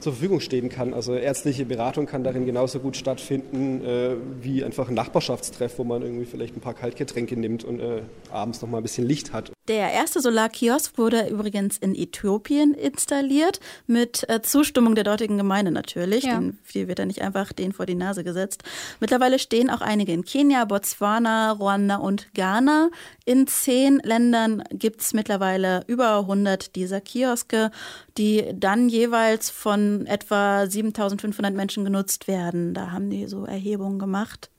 zur 0.00 0.12
Verfügung 0.12 0.40
stehen 0.40 0.68
kann. 0.68 0.94
Also 0.94 1.14
ärztliche 1.14 1.64
Beratung 1.64 2.06
kann 2.06 2.24
darin 2.24 2.46
genauso 2.46 2.78
gut 2.80 2.96
stattfinden 2.96 3.84
äh, 3.84 4.16
wie 4.40 4.62
einfach 4.64 4.88
ein 4.88 4.94
Nachbarschaftstreff, 4.94 5.78
wo 5.78 5.84
man 5.84 6.02
irgendwie 6.02 6.26
vielleicht 6.26 6.56
ein 6.56 6.60
paar 6.60 6.74
Kaltgetränke 6.74 7.38
nimmt 7.38 7.64
und 7.64 7.80
äh, 7.80 8.02
abends 8.30 8.62
noch 8.62 8.68
mal 8.68 8.78
ein 8.78 8.82
bisschen 8.82 9.06
Licht 9.06 9.32
hat. 9.32 9.52
Der 9.68 9.92
erste 9.92 10.20
Solarkiosk 10.20 10.98
wurde 10.98 11.28
übrigens 11.28 11.78
in 11.78 11.94
Äthiopien 11.94 12.74
installiert, 12.74 13.60
mit 13.86 14.28
äh, 14.28 14.42
Zustimmung 14.42 14.94
der 14.94 15.04
dortigen 15.04 15.38
Gemeinde 15.38 15.70
natürlich. 15.70 16.24
Ja. 16.24 16.40
Den, 16.40 16.58
die 16.74 16.88
wird 16.88 16.98
ja 16.98 17.04
nicht 17.04 17.22
einfach 17.22 17.52
denen 17.52 17.72
vor 17.72 17.86
die 17.86 17.94
Nase 17.94 18.24
gesetzt. 18.24 18.64
Mittlerweile 18.98 19.38
stehen 19.38 19.70
auch 19.70 19.80
einige 19.80 20.12
in 20.12 20.24
Kenia, 20.24 20.64
Botswana, 20.64 21.52
Ruanda 21.52 21.96
und 21.96 22.34
Ghana. 22.34 22.90
In 23.24 23.46
zehn 23.46 24.00
Ländern 24.02 24.64
gibt 24.72 25.02
es 25.02 25.14
mittlerweile 25.14 25.84
über 25.86 26.18
100 26.18 26.74
dieser 26.74 27.00
Kioske, 27.00 27.70
die 28.18 28.44
dann 28.52 28.88
jeweils 28.88 29.50
von 29.50 29.79
etwa 30.06 30.66
7500 30.66 31.54
Menschen 31.54 31.84
genutzt 31.84 32.28
werden. 32.28 32.74
Da 32.74 32.90
haben 32.92 33.10
die 33.10 33.26
so 33.26 33.44
Erhebungen 33.44 33.98
gemacht. 33.98 34.50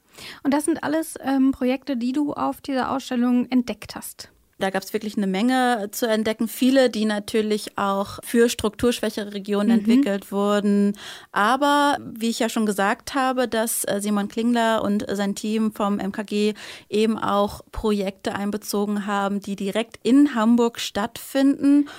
Und 0.43 0.53
das 0.53 0.65
sind 0.65 0.83
alles 0.83 1.15
ähm, 1.23 1.51
Projekte, 1.51 1.97
die 1.97 2.11
du 2.11 2.33
auf 2.33 2.61
dieser 2.61 2.91
Ausstellung 2.91 3.49
entdeckt 3.49 3.95
hast. 3.95 4.29
Da 4.61 4.69
gab 4.69 4.83
es 4.83 4.93
wirklich 4.93 5.17
eine 5.17 5.27
Menge 5.27 5.89
zu 5.91 6.07
entdecken. 6.07 6.47
Viele, 6.47 6.89
die 6.89 7.05
natürlich 7.05 7.77
auch 7.77 8.19
für 8.23 8.47
strukturschwächere 8.47 9.33
Regionen 9.33 9.69
mhm. 9.69 9.79
entwickelt 9.79 10.31
wurden. 10.31 10.93
Aber 11.31 11.97
wie 11.99 12.29
ich 12.29 12.39
ja 12.39 12.47
schon 12.47 12.65
gesagt 12.65 13.15
habe, 13.15 13.47
dass 13.47 13.83
äh, 13.85 13.99
Simon 13.99 14.27
Klingler 14.27 14.83
und 14.83 15.05
sein 15.09 15.35
Team 15.35 15.71
vom 15.73 15.97
MKG 15.97 16.53
eben 16.89 17.17
auch 17.17 17.61
Projekte 17.71 18.35
einbezogen 18.35 19.07
haben, 19.07 19.39
die 19.39 19.55
direkt 19.55 19.99
in 20.03 20.35
Hamburg 20.35 20.79
stattfinden 20.79 21.89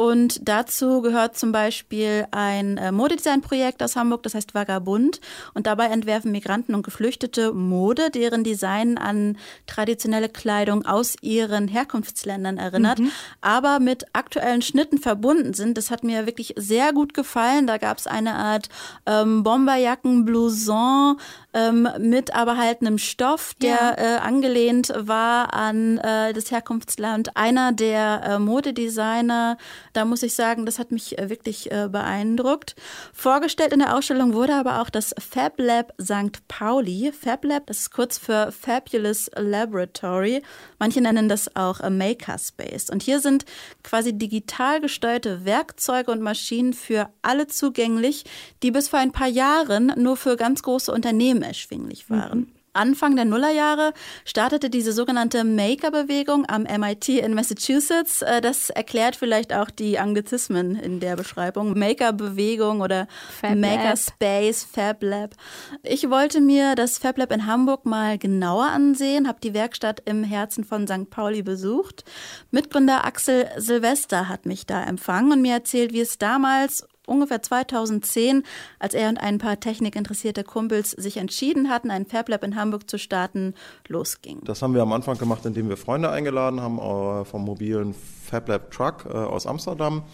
und 0.00 0.48
dazu 0.48 1.02
gehört 1.02 1.36
zum 1.36 1.52
Beispiel 1.52 2.26
ein 2.30 2.78
äh, 2.78 2.90
Modedesign-Projekt 2.90 3.82
aus 3.82 3.96
Hamburg, 3.96 4.22
das 4.22 4.32
heißt 4.32 4.54
Vagabund. 4.54 5.20
Und 5.52 5.66
dabei 5.66 5.88
entwerfen 5.88 6.32
Migranten 6.32 6.74
und 6.74 6.84
Geflüchtete 6.84 7.52
Mode, 7.52 8.08
deren 8.08 8.42
Design 8.42 8.96
an 8.96 9.36
traditionelle 9.66 10.30
Kleidung 10.30 10.86
aus 10.86 11.16
ihren 11.20 11.68
Herkunftsländern 11.68 12.56
erinnert, 12.56 13.00
mhm. 13.00 13.10
aber 13.42 13.78
mit 13.78 14.06
aktuellen 14.14 14.62
Schnitten 14.62 14.96
verbunden 14.96 15.52
sind. 15.52 15.76
Das 15.76 15.90
hat 15.90 16.02
mir 16.02 16.24
wirklich 16.24 16.54
sehr 16.56 16.94
gut 16.94 17.12
gefallen. 17.12 17.66
Da 17.66 17.76
gab 17.76 17.98
es 17.98 18.06
eine 18.06 18.36
Art 18.36 18.70
ähm, 19.04 19.42
Bomberjacken, 19.42 20.24
Blouson 20.24 21.18
ähm, 21.52 21.88
mit 21.98 22.34
aber 22.34 22.56
halt 22.56 22.80
einem 22.80 22.98
Stoff, 22.98 23.54
der 23.60 23.70
ja. 23.70 23.94
äh, 23.98 24.18
angelehnt 24.20 24.92
war 24.96 25.52
an 25.52 25.98
äh, 25.98 26.32
das 26.32 26.50
Herkunftsland. 26.50 27.36
Einer 27.36 27.72
der 27.72 28.22
äh, 28.24 28.38
Modedesigner 28.38 29.56
da 29.92 30.04
muss 30.04 30.22
ich 30.22 30.34
sagen, 30.34 30.66
das 30.66 30.78
hat 30.78 30.92
mich 30.92 31.18
äh, 31.18 31.30
wirklich 31.30 31.70
äh, 31.70 31.88
beeindruckt. 31.90 32.74
Vorgestellt 33.12 33.72
in 33.72 33.80
der 33.80 33.96
Ausstellung 33.96 34.34
wurde 34.34 34.54
aber 34.54 34.80
auch 34.80 34.90
das 34.90 35.14
Fab 35.18 35.58
Lab 35.58 35.92
St. 36.00 36.46
Pauli. 36.48 37.12
Fab 37.12 37.44
Lab, 37.44 37.66
das 37.66 37.78
ist 37.78 37.90
kurz 37.90 38.18
für 38.18 38.52
Fabulous 38.52 39.30
Laboratory. 39.36 40.42
Manche 40.78 41.00
nennen 41.00 41.28
das 41.28 41.54
auch 41.56 41.88
Makerspace. 41.88 42.90
Und 42.90 43.02
hier 43.02 43.20
sind 43.20 43.44
quasi 43.82 44.16
digital 44.16 44.80
gesteuerte 44.80 45.44
Werkzeuge 45.44 46.10
und 46.10 46.22
Maschinen 46.22 46.72
für 46.72 47.08
alle 47.22 47.46
zugänglich, 47.46 48.24
die 48.62 48.70
bis 48.70 48.88
vor 48.88 48.98
ein 48.98 49.12
paar 49.12 49.28
Jahren 49.28 49.92
nur 49.96 50.16
für 50.16 50.36
ganz 50.36 50.62
große 50.62 50.92
Unternehmen 50.92 51.42
erschwinglich 51.42 52.10
waren. 52.10 52.40
Mhm. 52.40 52.59
Anfang 52.72 53.16
der 53.16 53.24
Nullerjahre 53.24 53.92
startete 54.24 54.70
diese 54.70 54.92
sogenannte 54.92 55.42
Maker-Bewegung 55.44 56.46
am 56.48 56.62
MIT 56.62 57.08
in 57.08 57.34
Massachusetts. 57.34 58.22
Äh, 58.22 58.40
das 58.40 58.70
erklärt 58.70 59.16
vielleicht 59.16 59.52
auch 59.52 59.70
die 59.70 59.98
Anglizismen 59.98 60.76
in 60.76 61.00
der 61.00 61.16
Beschreibung. 61.16 61.78
Maker-Bewegung 61.78 62.80
oder 62.80 63.08
Fab 63.40 63.56
Makerspace, 63.56 64.64
Fab 64.64 65.02
Lab. 65.02 65.34
Ich 65.82 66.08
wollte 66.10 66.40
mir 66.40 66.74
das 66.76 66.98
Fab 66.98 67.18
Lab 67.18 67.32
in 67.32 67.46
Hamburg 67.46 67.86
mal 67.86 68.18
genauer 68.18 68.66
ansehen, 68.66 69.26
habe 69.26 69.40
die 69.40 69.54
Werkstatt 69.54 70.02
im 70.04 70.22
Herzen 70.22 70.64
von 70.64 70.86
St. 70.86 71.10
Pauli 71.10 71.42
besucht. 71.42 72.04
Mitgründer 72.50 73.04
Axel 73.04 73.48
Silvester 73.56 74.28
hat 74.28 74.46
mich 74.46 74.66
da 74.66 74.84
empfangen 74.84 75.32
und 75.32 75.42
mir 75.42 75.54
erzählt, 75.54 75.92
wie 75.92 76.00
es 76.00 76.18
damals 76.18 76.86
ungefähr 77.10 77.42
2010, 77.42 78.44
als 78.78 78.94
er 78.94 79.08
und 79.08 79.18
ein 79.18 79.38
paar 79.38 79.60
technikinteressierte 79.60 80.44
Kumpels 80.44 80.92
sich 80.92 81.16
entschieden 81.16 81.68
hatten, 81.68 81.90
ein 81.90 82.06
FabLab 82.06 82.44
in 82.44 82.56
Hamburg 82.56 82.88
zu 82.88 82.98
starten, 82.98 83.54
losging. 83.88 84.40
Das 84.44 84.62
haben 84.62 84.74
wir 84.74 84.82
am 84.82 84.92
Anfang 84.92 85.18
gemacht, 85.18 85.44
indem 85.44 85.68
wir 85.68 85.76
Freunde 85.76 86.10
eingeladen 86.10 86.60
haben 86.60 86.78
äh, 86.78 87.24
vom 87.24 87.44
mobilen 87.44 87.94
FabLab 88.30 88.70
Truck 88.70 89.06
äh, 89.06 89.12
aus 89.12 89.46
Amsterdam. 89.46 90.04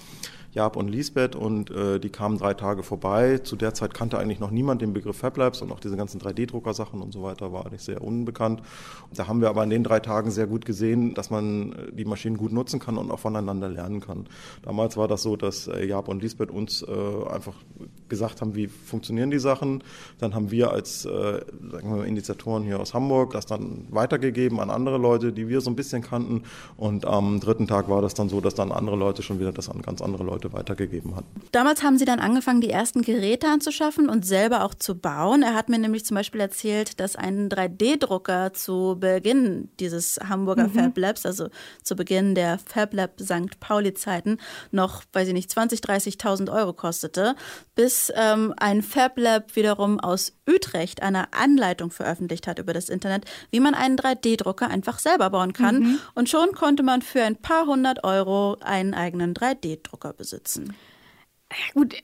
Jab 0.57 0.77
und 0.77 0.89
Lisbeth 0.89 1.37
und 1.37 1.71
äh, 1.71 2.01
die 2.01 2.09
kamen 2.09 2.39
drei 2.39 2.55
Tage 2.55 2.83
vorbei. 2.83 3.37
Zu 3.37 3.57
der 3.57 3.75
Zeit 3.75 3.93
kannte 3.93 4.19
eigentlich 4.19 4.41
noch 4.41 4.51
niemand 4.51 4.81
den 4.81 4.95
Begriff 4.95 5.19
FabLabs 5.19 5.61
und 5.61 5.71
auch 5.71 5.81
diese 5.81 5.99
ganzen 5.99 6.19
3D-Drucker-Sachen 6.19 7.03
und 7.03 7.13
so 7.13 7.23
weiter 7.23 7.53
war 7.53 7.67
eigentlich 7.67 7.83
sehr 7.83 8.01
unbekannt. 8.03 8.63
Da 9.15 9.29
haben 9.29 9.43
wir 9.43 9.51
aber 9.51 9.63
in 9.65 9.69
den 9.69 9.85
drei 9.85 10.01
Tagen 10.01 10.31
sehr 10.31 10.47
gut 10.47 10.65
gesehen, 10.65 11.13
dass 11.13 11.29
man 11.29 11.73
äh, 11.73 11.93
die 11.93 12.07
Maschinen 12.07 12.39
gut 12.39 12.53
nutzen 12.53 12.81
kann 12.81 12.97
und 12.97 13.11
auch 13.11 13.19
voneinander 13.19 13.69
lernen 13.69 14.01
kann. 14.01 14.29
Damals 14.63 14.97
war 14.97 15.09
das 15.09 15.23
so, 15.23 15.37
dass 15.37 15.69
äh, 15.69 15.85
Jab 15.85 16.09
und 16.09 16.23
Lisbeth 16.23 16.51
uns 16.51 16.81
äh, 16.81 17.31
einfach 17.31 17.55
gesagt 18.09 18.41
haben, 18.41 18.55
wie 18.55 18.69
funktionieren 18.69 19.31
die 19.31 19.39
Sachen. 19.39 19.85
Dann 20.21 20.35
haben 20.35 20.51
wir 20.51 20.71
als 20.71 21.05
äh, 21.05 21.41
wir, 21.51 22.05
Initiatoren 22.07 22.63
hier 22.63 22.81
aus 22.81 22.95
Hamburg 22.95 23.35
das 23.35 23.45
dann 23.45 23.89
weitergegeben 23.91 24.59
an 24.59 24.71
andere 24.71 24.97
Leute, 24.97 25.35
die 25.35 25.49
wir 25.49 25.61
so 25.61 25.69
ein 25.69 25.77
bisschen 25.77 26.01
kannten. 26.01 26.45
Und 26.79 27.05
am 27.05 27.41
dritten 27.41 27.67
Tag 27.67 27.91
war 27.91 28.01
das 28.01 28.15
dann 28.15 28.31
so, 28.31 28.41
dass 28.41 28.55
dann 28.55 28.73
andere 28.73 28.97
Leute 28.97 29.23
schon 29.23 29.39
wieder 29.39 29.53
das 29.53 29.69
an 29.69 29.83
ganz 29.83 30.01
andere 30.01 30.25
Leute 30.25 30.46
Leute 30.47 30.53
weitergegeben 30.53 31.17
hat. 31.17 31.25
Damals 31.53 31.83
haben 31.83 31.99
Sie 31.99 32.05
dann 32.05 32.21
angefangen, 32.21 32.61
die 32.61 32.71
ersten 32.71 33.03
Geräte 33.03 33.49
anzuschaffen 33.49 34.09
und 34.09 34.27
selber 34.27 34.65
auch 34.65 34.75
zu 34.75 34.97
bauen. 34.97 35.43
Er 35.43 35.55
hat 35.55 35.69
mir 35.69 35.79
nämlich 35.79 36.05
zum 36.05 36.15
Beispiel 36.15 36.41
erzählt, 36.41 37.01
dass 37.01 37.17
ein 37.17 37.49
3D-Drucker 37.49 38.53
zu 38.53 38.97
Beginn 38.99 39.69
dieses 39.81 40.19
Hamburger 40.29 40.69
mhm. 40.69 40.73
Fab 40.73 40.99
Labs, 40.99 41.27
also 41.27 41.49
zu 41.83 41.97
Beginn 41.97 42.35
der 42.35 42.59
Fab 42.59 42.95
Lab 42.95 43.21
St. 43.21 43.61
Pauli-Zeiten, 43.61 44.39
noch, 44.71 45.03
weiß 45.13 45.29
ich 45.29 45.35
nicht, 45.35 45.51
20.000, 45.51 45.85
30.000 45.87 46.53
Euro 46.53 46.73
kostete, 46.73 47.35
bis 47.75 48.13
ähm, 48.15 48.55
ein 48.59 48.83
Fab 48.83 49.19
Lab 49.19 49.57
wiederum 49.57 50.01
aus 50.01 50.33
Utrecht 50.49 51.03
eine 51.03 51.33
Anleitung 51.33 51.91
veröffentlicht 51.91 52.47
hat 52.47 52.59
über 52.59 52.73
das 52.73 52.89
Internet, 52.89 53.25
wie 53.51 53.61
man 53.61 53.75
einen 53.75 53.97
3D-Drucker 53.97 54.69
einfach 54.69 54.99
selber 54.99 55.31
bauen 55.31 55.53
kann. 55.53 55.81
Mhm. 55.81 55.99
Und 56.15 56.29
schon 56.29 56.53
konnte 56.53 56.83
man 56.83 57.03
für 57.03 57.23
ein 57.23 57.37
paar 57.37 57.67
hundert 57.67 58.05
Euro 58.05 58.57
einen 58.61 58.95
eigenen 58.95 59.35
3D-Drucker 59.35 60.13
besitzen 60.13 60.36
besitzen. 60.37 60.75
Ja, 61.53 61.73
gut, 61.75 61.95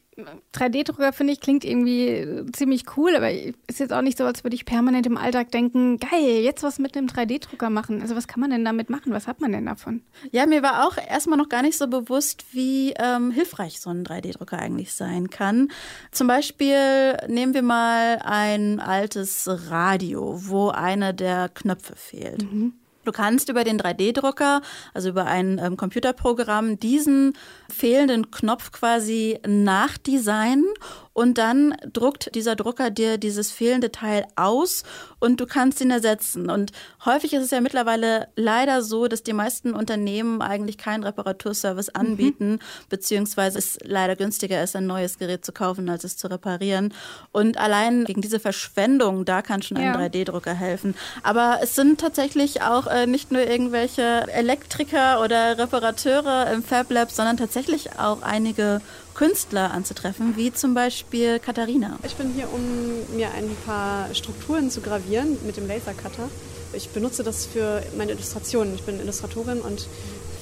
3D-Drucker 0.54 1.12
finde 1.12 1.32
ich 1.32 1.40
klingt 1.40 1.64
irgendwie 1.64 2.44
ziemlich 2.52 2.84
cool, 2.96 3.16
aber 3.16 3.32
ist 3.32 3.80
jetzt 3.80 3.92
auch 3.92 4.02
nicht 4.02 4.16
so, 4.16 4.24
als 4.24 4.44
würde 4.44 4.54
ich 4.54 4.64
permanent 4.64 5.04
im 5.06 5.16
Alltag 5.16 5.50
denken, 5.50 5.98
geil, 5.98 6.42
jetzt 6.42 6.62
was 6.62 6.78
mit 6.78 6.96
einem 6.96 7.08
3D-Drucker 7.08 7.68
machen. 7.68 8.02
Also 8.02 8.14
was 8.14 8.28
kann 8.28 8.40
man 8.40 8.50
denn 8.50 8.64
damit 8.64 8.88
machen? 8.88 9.12
Was 9.12 9.26
hat 9.26 9.40
man 9.40 9.50
denn 9.50 9.66
davon? 9.66 10.02
Ja, 10.30 10.46
mir 10.46 10.62
war 10.62 10.86
auch 10.86 10.96
erstmal 10.96 11.38
noch 11.38 11.48
gar 11.48 11.62
nicht 11.62 11.76
so 11.76 11.88
bewusst, 11.88 12.44
wie 12.52 12.94
ähm, 12.98 13.32
hilfreich 13.32 13.80
so 13.80 13.90
ein 13.90 14.04
3D-Drucker 14.04 14.60
eigentlich 14.60 14.92
sein 14.92 15.28
kann. 15.28 15.72
Zum 16.12 16.28
Beispiel 16.28 17.16
nehmen 17.26 17.52
wir 17.52 17.62
mal 17.62 18.20
ein 18.22 18.78
altes 18.78 19.48
Radio, 19.70 20.38
wo 20.46 20.68
einer 20.68 21.12
der 21.12 21.48
Knöpfe 21.48 21.96
fehlt. 21.96 22.44
Mhm. 22.44 22.74
Du 23.04 23.12
kannst 23.12 23.48
über 23.48 23.64
den 23.64 23.78
3D-Drucker, 23.78 24.62
also 24.94 25.08
über 25.08 25.26
ein 25.26 25.58
ähm, 25.58 25.76
Computerprogramm, 25.76 26.78
diesen 26.78 27.32
fehlenden 27.68 28.30
Knopf 28.30 28.72
quasi 28.72 29.38
nachdesignen 29.46 30.66
und 31.12 31.38
dann 31.38 31.74
druckt 31.92 32.34
dieser 32.34 32.56
Drucker 32.56 32.90
dir 32.90 33.18
dieses 33.18 33.50
fehlende 33.50 33.92
Teil 33.92 34.26
aus 34.36 34.82
und 35.18 35.40
du 35.40 35.46
kannst 35.46 35.80
ihn 35.80 35.90
ersetzen. 35.90 36.50
Und 36.50 36.72
häufig 37.04 37.34
ist 37.34 37.44
es 37.44 37.50
ja 37.50 37.60
mittlerweile 37.60 38.28
leider 38.34 38.82
so, 38.82 39.08
dass 39.08 39.22
die 39.22 39.32
meisten 39.32 39.74
Unternehmen 39.74 40.40
eigentlich 40.40 40.78
keinen 40.78 41.04
Reparaturservice 41.04 41.88
mhm. 41.88 42.00
anbieten, 42.00 42.50
mhm. 42.52 42.58
beziehungsweise 42.88 43.58
es 43.58 43.78
leider 43.82 44.16
günstiger 44.16 44.62
ist, 44.62 44.74
ein 44.74 44.86
neues 44.86 45.18
Gerät 45.18 45.44
zu 45.44 45.52
kaufen, 45.52 45.88
als 45.90 46.04
es 46.04 46.16
zu 46.16 46.28
reparieren. 46.28 46.94
Und 47.30 47.58
allein 47.58 48.04
gegen 48.04 48.22
diese 48.22 48.40
Verschwendung, 48.40 49.24
da 49.24 49.42
kann 49.42 49.62
schon 49.62 49.76
ein 49.76 49.84
ja. 49.84 49.96
3D-Drucker 49.96 50.54
helfen. 50.54 50.94
Aber 51.22 51.58
es 51.62 51.74
sind 51.74 52.00
tatsächlich 52.00 52.62
auch 52.62 52.86
äh, 52.86 53.06
nicht 53.06 53.30
nur 53.30 53.42
irgendwelche 53.42 54.26
Elektriker 54.32 55.22
oder 55.22 55.58
Reparateure 55.58 56.50
im 56.52 56.62
Fab 56.62 56.90
Lab, 56.90 57.10
sondern 57.10 57.36
tatsächlich 57.36 57.98
auch 57.98 58.22
einige 58.22 58.80
Künstler 59.14 59.70
anzutreffen, 59.72 60.36
wie 60.36 60.52
zum 60.52 60.74
Beispiel 60.74 61.38
Katharina. 61.38 61.98
Ich 62.04 62.14
bin 62.16 62.32
hier, 62.34 62.48
um 62.52 63.16
mir 63.16 63.30
ein 63.32 63.50
paar 63.66 64.14
Strukturen 64.14 64.70
zu 64.70 64.80
gravieren 64.80 65.36
mit 65.46 65.56
dem 65.56 65.66
Lasercutter. 65.66 66.28
Ich 66.72 66.88
benutze 66.90 67.22
das 67.22 67.46
für 67.46 67.82
meine 67.96 68.12
Illustrationen. 68.12 68.74
Ich 68.74 68.82
bin 68.82 68.98
Illustratorin 68.98 69.60
und 69.60 69.86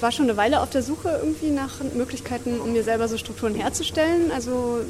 war 0.00 0.12
schon 0.12 0.26
eine 0.26 0.36
Weile 0.36 0.60
auf 0.60 0.70
der 0.70 0.82
Suche 0.82 1.20
irgendwie 1.22 1.50
nach 1.50 1.80
Möglichkeiten, 1.94 2.60
um 2.60 2.72
mir 2.72 2.84
selber 2.84 3.08
so 3.08 3.18
Strukturen 3.18 3.54
herzustellen. 3.54 4.30
Also 4.32 4.80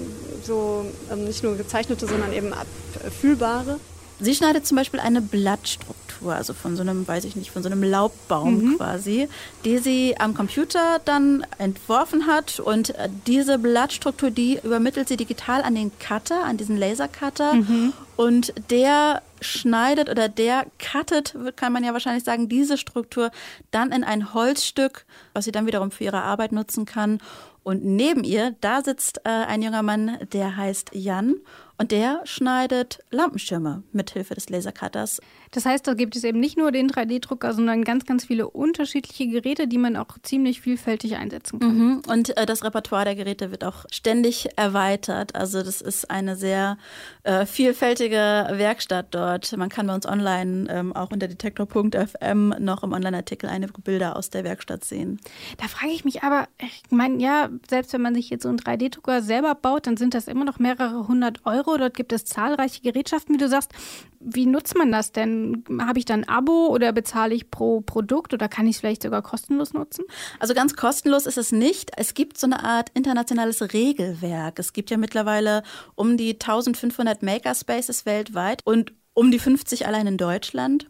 so 0.45 0.85
ähm, 1.11 1.25
nicht 1.25 1.43
nur 1.43 1.57
gezeichnete, 1.57 2.07
sondern 2.07 2.33
eben 2.33 2.53
abfühlbare. 2.53 3.81
Sie 4.21 4.35
schneidet 4.35 4.67
zum 4.67 4.77
Beispiel 4.77 5.01
eine 5.01 5.21
Blattstruktur, 5.21 6.35
also 6.35 6.53
von 6.53 6.77
so 6.77 6.83
einem, 6.83 7.09
weiß 7.09 7.25
ich 7.25 7.37
nicht, 7.37 7.51
von 7.51 7.63
so 7.63 7.69
einem 7.69 7.83
Laubbaum 7.83 8.63
mhm. 8.63 8.77
quasi, 8.77 9.29
die 9.65 9.79
sie 9.79 10.17
am 10.19 10.35
Computer 10.35 11.01
dann 11.05 11.47
entworfen 11.59 12.27
hat. 12.27 12.61
Und 12.61 12.91
äh, 12.91 13.09
diese 13.27 13.59
Blattstruktur, 13.59 14.31
die 14.31 14.59
übermittelt 14.63 15.09
sie 15.09 15.17
digital 15.17 15.63
an 15.63 15.75
den 15.75 15.91
Cutter, 15.99 16.45
an 16.45 16.57
diesen 16.57 16.77
Lasercutter. 16.77 17.55
Mhm. 17.55 17.93
Und 18.21 18.53
der 18.71 19.23
schneidet 19.41 20.11
oder 20.11 20.29
der 20.29 20.67
cuttet, 20.79 21.35
kann 21.57 21.73
man 21.73 21.85
ja 21.85 21.95
wahrscheinlich 21.95 22.23
sagen, 22.23 22.51
diese 22.51 22.77
Struktur 22.77 23.31
dann 23.71 23.93
in 23.93 24.05
ein 24.05 24.35
Holzstück, 24.35 25.07
was 25.33 25.47
sie 25.47 25.53
dann 25.53 25.67
wiederum 25.67 25.91
für 25.91 26.05
ihre 26.05 26.21
Arbeit 26.21 26.53
nutzen 26.53 26.85
kann. 26.85 27.23
Und 27.63 27.83
neben 27.83 28.23
ihr, 28.23 28.55
da 28.61 28.83
sitzt 28.83 29.23
äh, 29.25 29.31
ein 29.31 29.63
junger 29.63 29.83
Mann, 29.83 30.19
der 30.35 30.55
heißt 30.59 30.91
Jan 30.93 31.37
und 31.79 31.93
der 31.93 32.21
schneidet 32.25 33.03
Lampenschirme 33.11 33.85
mit 33.91 34.11
Hilfe 34.11 34.35
des 34.35 34.51
Lasercutters. 34.51 35.23
Das 35.51 35.67
heißt, 35.67 35.87
da 35.87 35.95
gibt 35.95 36.15
es 36.15 36.25
eben 36.25 36.39
nicht 36.39 36.57
nur 36.57 36.71
den 36.71 36.89
3D-Drucker, 36.89 37.53
sondern 37.53 37.83
ganz, 37.83 38.05
ganz 38.05 38.25
viele 38.25 38.49
unterschiedliche 38.49 39.27
Geräte, 39.27 39.67
die 39.67 39.79
man 39.79 39.97
auch 39.97 40.19
ziemlich 40.23 40.61
vielfältig 40.61 41.17
einsetzen 41.17 41.59
kann. 41.59 41.77
Mhm. 41.77 42.03
Und 42.09 42.37
äh, 42.37 42.47
das 42.47 42.65
Repertoire 42.65 43.05
der 43.05 43.17
Geräte 43.17 43.51
wird 43.51 43.65
auch 43.65 43.85
ständig 43.91 44.49
erweitert. 44.57 45.35
Also 45.35 45.63
das 45.63 45.81
ist 45.81 46.11
eine 46.11 46.37
sehr 46.37 46.79
äh, 47.25 47.47
vielfältige 47.47 48.17
Werkstatt 48.53 49.09
dort. 49.11 49.57
Man 49.57 49.69
kann 49.69 49.89
bei 49.89 49.95
uns 49.95 50.07
online 50.07 50.69
ähm, 50.71 50.95
auch 50.95 51.11
unter 51.11 51.27
detektor.fm 51.27 52.55
noch 52.61 52.85
im 52.85 52.93
Online-Artikel 52.93 53.49
einige 53.49 53.81
Bilder 53.81 54.17
aus 54.17 54.31
der 54.31 54.45
Werkstatt 54.45 54.85
sehen. 54.85 55.21
Da 55.59 55.67
frage 55.67 55.93
ich 55.93 56.05
mich 56.05 56.23
aber, 56.23 56.49
ich 56.59 56.83
meine, 56.91 57.21
ja, 57.21 57.49
selbst 57.69 57.93
wenn 57.93 58.03
man 58.03 58.15
sich 58.15 58.31
jetzt 58.31 58.45
so 58.45 58.49
einen 58.49 58.59
3D-Drucker 58.59 59.23
selber 59.23 59.55
baut, 59.57 59.87
dann 59.87 59.97
sind 59.97 60.15
das 60.15 60.29
immer 60.29 60.45
noch 60.45 60.59
mehrere 60.59 61.09
hundert 61.09 61.45
Euro. 61.45 61.77
Dort 61.77 61.95
gibt 61.95 62.13
es 62.13 62.25
zahlreiche 62.25 62.83
Gerätschaften, 62.83 63.35
wie 63.35 63.39
du 63.39 63.49
sagst. 63.49 63.73
Wie 64.23 64.45
nutzt 64.45 64.77
man 64.77 64.93
das 64.93 65.13
denn? 65.13 65.65
Habe 65.81 65.99
ich 65.99 66.05
dann 66.05 66.25
ein 66.25 66.29
Abo 66.29 66.69
oder 66.69 66.93
bezahle 66.93 67.35
ich 67.35 67.51
pro 67.51 67.81
Produkt 67.81 68.35
oder 68.35 68.49
kann 68.49 68.67
ich 68.67 68.77
es 68.77 68.81
vielleicht 68.81 69.03
sogar 69.03 69.23
kostenlos 69.23 69.73
nutzen? 69.73 70.05
Also 70.39 70.53
ganz 70.53 70.77
kostenlos 70.77 71.25
ist 71.25 71.39
es 71.39 71.53
nicht. 71.53 71.91
Es 71.97 72.13
gibt 72.13 72.37
so 72.37 72.47
eine 72.47 72.63
Art 72.63 72.91
internationales 72.93 73.73
Regelwerk. 73.73 74.59
Es 74.59 74.75
gibt 74.75 74.91
ja 74.91 74.99
mittlerweile 74.99 75.63
um 75.95 76.19
die 76.19 76.33
1500 76.35 77.23
Makerspaces 77.23 78.05
weltweit 78.05 78.61
und 78.65 78.93
um 79.15 79.31
die 79.31 79.39
50 79.39 79.87
allein 79.87 80.07
in 80.07 80.17
Deutschland. 80.19 80.89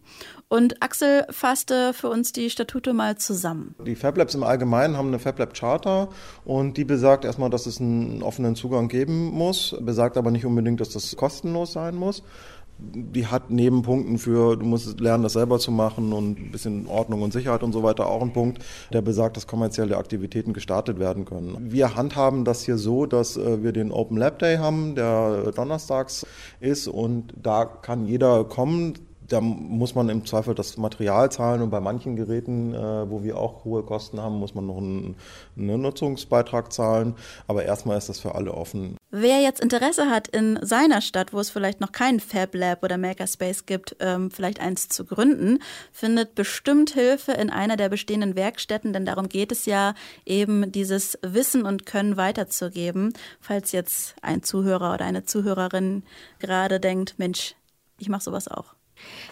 Und 0.49 0.83
Axel 0.83 1.25
fasste 1.31 1.95
für 1.95 2.09
uns 2.09 2.33
die 2.33 2.51
Statute 2.51 2.93
mal 2.93 3.17
zusammen. 3.17 3.77
Die 3.87 3.95
Fab 3.95 4.17
Labs 4.17 4.35
im 4.35 4.43
Allgemeinen 4.43 4.97
haben 4.97 5.09
eine 5.09 5.21
Fab 5.21 5.39
Lab 5.39 5.55
Charter 5.55 6.09
und 6.45 6.77
die 6.77 6.85
besagt 6.85 7.25
erstmal, 7.25 7.51
dass 7.51 7.67
es 7.67 7.81
einen 7.81 8.23
offenen 8.23 8.57
Zugang 8.57 8.89
geben 8.89 9.31
muss, 9.31 9.77
besagt 9.81 10.17
aber 10.17 10.33
nicht 10.33 10.45
unbedingt, 10.45 10.81
dass 10.81 10.91
das 10.91 11.15
kostenlos 11.17 11.73
sein 11.73 11.95
muss 11.95 12.25
die 12.93 13.27
hat 13.27 13.51
neben 13.51 13.83
Punkten 13.83 14.19
für, 14.19 14.57
du 14.57 14.67
musst 14.67 15.01
lernen, 15.01 15.23
das 15.23 15.35
selber 15.35 15.59
zu 15.59 15.71
machen 15.71 16.13
und 16.13 16.39
ein 16.39 16.51
bisschen 16.51 16.87
Ordnung 16.87 17.23
und 17.23 17.33
Sicherheit 17.33 17.63
und 17.63 17.73
so 17.73 17.83
weiter 17.83 18.07
auch 18.07 18.23
einen 18.23 18.33
Punkt, 18.33 18.63
der 18.93 19.03
besagt, 19.03 19.37
dass 19.37 19.47
kommerzielle 19.47 19.97
Aktivitäten 19.97 20.53
gestartet 20.53 20.99
werden 20.99 21.25
können. 21.25 21.57
Wir 21.71 21.95
handhaben 21.95 22.45
das 22.45 22.65
hier 22.65 22.79
so, 22.79 23.07
dass 23.07 23.37
äh, 23.37 23.63
wir 23.63 23.73
den 23.73 23.93
Open 23.93 24.17
Lab 24.17 24.39
Day 24.39 24.57
haben, 24.57 24.95
der 24.95 25.53
donnerstags 25.53 26.27
ist 26.61 26.89
und 26.89 27.35
da 27.41 27.65
kann 27.65 28.07
jeder 28.07 28.45
kommen, 28.45 28.95
da 29.31 29.41
muss 29.41 29.95
man 29.95 30.09
im 30.09 30.27
Zweifel 30.27 30.55
das 30.55 30.77
Material 30.77 31.31
zahlen 31.31 31.63
und 31.63 31.71
bei 31.71 31.81
manchen 31.81 32.17
Geräten, 32.17 32.75
äh, 32.75 33.11
wo 33.11 33.23
wir 33.23 33.39
auch 33.39 33.65
hohe 33.65 33.85
Kosten 33.85 34.21
haben, 34.21 34.39
muss 34.39 34.55
man 34.55 34.67
noch 34.67 34.79
einen, 34.79 35.17
einen, 35.57 35.81
Nutzungsbeitrag 35.81 36.73
zahlen. 36.73 37.15
Aber 37.47 37.65
erstmal 37.65 37.97
ist 37.97 38.09
das 38.09 38.19
für 38.19 38.35
alle 38.35 38.53
offen. 38.53 38.97
Wer 39.13 39.41
jetzt 39.41 39.61
Interesse 39.61 40.11
hat, 40.11 40.29
in 40.29 40.59
seiner 40.63 41.01
Stadt, 41.01 41.33
wo 41.33 41.39
es 41.39 41.51
vielleicht 41.51 41.81
noch 41.81 41.93
keinen 41.93 42.21
Fab 42.21 42.55
Lab 42.55 42.83
oder 42.83 42.99
Makerspace 42.99 43.67
gibt, 43.67 43.97
ähm, 44.01 44.31
vielleicht 44.31 44.61
eins 44.61 44.89
zu 44.89 45.05
gründen, 45.05 45.61
findet 45.93 46.35
bestimmt 46.35 46.91
Hilfe 46.91 47.33
in 47.33 47.51
einer 47.51 47.77
der 47.77 47.89
bestehenden 47.89 48.35
Werkstätten, 48.35 48.93
denn 48.93 49.07
darum 49.07 49.29
geht 49.29 49.53
es 49.53 49.65
ja 49.67 49.95
eben, 50.27 50.73
dieses 50.73 51.19
Wissen 51.23 51.65
und 51.65 51.87
Können 51.87 52.17
weiterzugeben. 52.17 53.13
Falls 53.41 53.73
jetzt 53.73 54.17
ein 54.23 54.43
Zuhörer 54.43 54.95
oder 54.95 55.05
eine 55.05 55.25
Zuhörerin 55.25 56.03
gerade 56.41 56.81
denkt, 56.81 57.15
Mensch, 57.19 57.55
ich 57.99 58.09
mache 58.09 58.23
sowas 58.23 58.49
auch. 58.49 58.75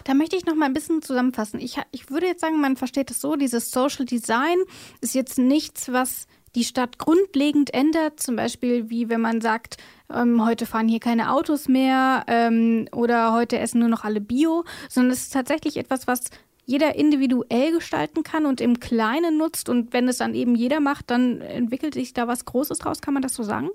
Da 0.03 0.13
möchte 0.13 0.35
ich 0.35 0.45
noch 0.45 0.55
mal 0.55 0.65
ein 0.65 0.73
bisschen 0.73 1.01
zusammenfassen. 1.01 1.59
Ich, 1.59 1.77
ich 1.91 2.09
würde 2.09 2.27
jetzt 2.27 2.41
sagen, 2.41 2.59
man 2.59 2.75
versteht 2.75 3.11
es 3.11 3.21
so, 3.21 3.35
dieses 3.35 3.71
Social 3.71 4.05
Design 4.05 4.57
ist 5.01 5.15
jetzt 5.15 5.37
nichts, 5.37 5.91
was 5.91 6.27
die 6.55 6.63
Stadt 6.63 6.97
grundlegend 6.97 7.73
ändert, 7.73 8.19
zum 8.19 8.35
Beispiel 8.35 8.89
wie 8.89 9.09
wenn 9.09 9.21
man 9.21 9.41
sagt, 9.41 9.77
ähm, 10.11 10.43
heute 10.43 10.65
fahren 10.65 10.87
hier 10.87 10.99
keine 10.99 11.31
Autos 11.31 11.67
mehr 11.67 12.23
ähm, 12.27 12.87
oder 12.91 13.33
heute 13.33 13.59
essen 13.59 13.79
nur 13.79 13.89
noch 13.89 14.03
alle 14.03 14.21
Bio, 14.21 14.63
sondern 14.89 15.13
es 15.13 15.23
ist 15.23 15.33
tatsächlich 15.33 15.77
etwas, 15.77 16.07
was 16.07 16.31
jeder 16.65 16.95
individuell 16.95 17.71
gestalten 17.71 18.21
kann 18.21 18.45
und 18.45 18.61
im 18.61 18.79
Kleinen 18.79 19.37
nutzt 19.37 19.69
und 19.69 19.91
wenn 19.91 20.07
es 20.07 20.17
dann 20.17 20.35
eben 20.35 20.55
jeder 20.55 20.79
macht, 20.79 21.09
dann 21.09 21.41
entwickelt 21.41 21.95
sich 21.95 22.13
da 22.13 22.27
was 22.27 22.45
Großes 22.45 22.77
draus, 22.77 23.01
kann 23.01 23.15
man 23.15 23.23
das 23.23 23.33
so 23.33 23.41
sagen? 23.41 23.69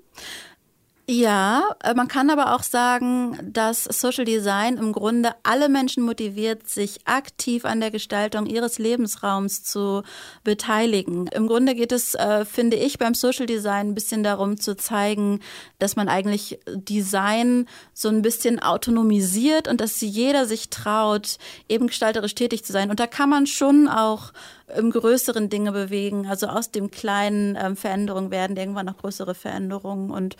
Ja, 1.07 1.75
äh, 1.83 1.93
man 1.93 2.07
kann 2.07 2.31
aber 2.31 2.55
auch 2.55 2.63
sagen, 2.63 3.37
dass 3.53 3.83
Social 3.83 4.25
Design 4.25 4.77
im 4.77 4.91
Grunde 4.91 5.33
alle 5.43 5.69
Menschen 5.69 6.01
motiviert, 6.01 6.67
sich 6.67 7.05
aktiv 7.05 7.63
an 7.63 7.79
der 7.79 7.91
Gestaltung 7.91 8.47
ihres 8.47 8.79
Lebensraums 8.79 9.63
zu 9.63 10.01
beteiligen. 10.43 11.27
Im 11.27 11.45
Grunde 11.45 11.75
geht 11.75 11.91
es, 11.91 12.15
äh, 12.15 12.43
finde 12.43 12.77
ich, 12.77 12.97
beim 12.97 13.13
Social 13.13 13.45
Design 13.45 13.89
ein 13.89 13.93
bisschen 13.93 14.23
darum 14.23 14.59
zu 14.59 14.75
zeigen, 14.75 15.41
dass 15.77 15.95
man 15.95 16.09
eigentlich 16.09 16.59
Design 16.73 17.67
so 17.93 18.09
ein 18.09 18.23
bisschen 18.23 18.59
autonomisiert 18.59 19.67
und 19.67 19.81
dass 19.81 20.01
jeder 20.01 20.47
sich 20.47 20.71
traut, 20.71 21.37
eben 21.69 21.85
gestalterisch 21.85 22.33
tätig 22.33 22.65
zu 22.65 22.73
sein. 22.73 22.89
Und 22.89 22.99
da 22.99 23.05
kann 23.05 23.29
man 23.29 23.45
schon 23.45 23.87
auch 23.87 24.33
im 24.75 24.89
größeren 24.89 25.49
Dinge 25.49 25.71
bewegen. 25.71 26.25
Also 26.27 26.47
aus 26.47 26.71
dem 26.71 26.89
kleinen 26.89 27.55
ähm, 27.61 27.75
Veränderungen 27.75 28.31
werden 28.31 28.57
irgendwann 28.57 28.87
noch 28.87 28.97
größere 28.97 29.35
Veränderungen. 29.35 30.09
Und 30.09 30.35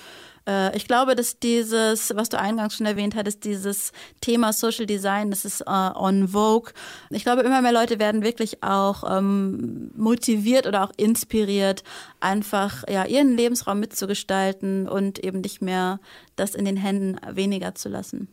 äh, 0.48 0.76
ich 0.76 0.88
glaube, 0.88 1.16
dass 1.16 1.40
dieses, 1.40 2.16
was 2.16 2.30
du 2.30 2.40
eingangs 2.40 2.76
schon 2.76 2.86
erwähnt 2.86 3.16
hattest, 3.16 3.44
dieses 3.44 3.92
Thema 4.22 4.54
Social 4.54 4.86
Design, 4.86 5.30
das 5.30 5.46
ist 5.46 5.62
äh, 5.62 5.66
on 5.96 6.30
Vogue. 6.30 6.72
Ich 7.10 7.24
glaube, 7.24 7.42
immer 7.42 7.62
mehr 7.62 7.72
Leute 7.72 8.00
werden 8.00 8.24
wirklich 8.24 8.64
auch 8.64 9.04
ähm, 9.18 9.92
motiviert 9.96 10.68
oder 10.68 10.84
auch 10.84 10.92
inspiriert, 10.98 11.84
einfach 12.20 12.84
ja, 12.90 13.06
ihren 13.06 13.36
Lebensraum 13.36 13.80
mitzugestalten 13.80 14.88
und 14.88 15.20
eben 15.20 15.42
nicht 15.42 15.62
mehr 15.62 16.00
das 16.36 16.56
in 16.56 16.66
den 16.66 16.78
Händen 16.78 17.18
weniger 17.36 17.76
zu 17.76 17.90
lassen. 17.90 18.28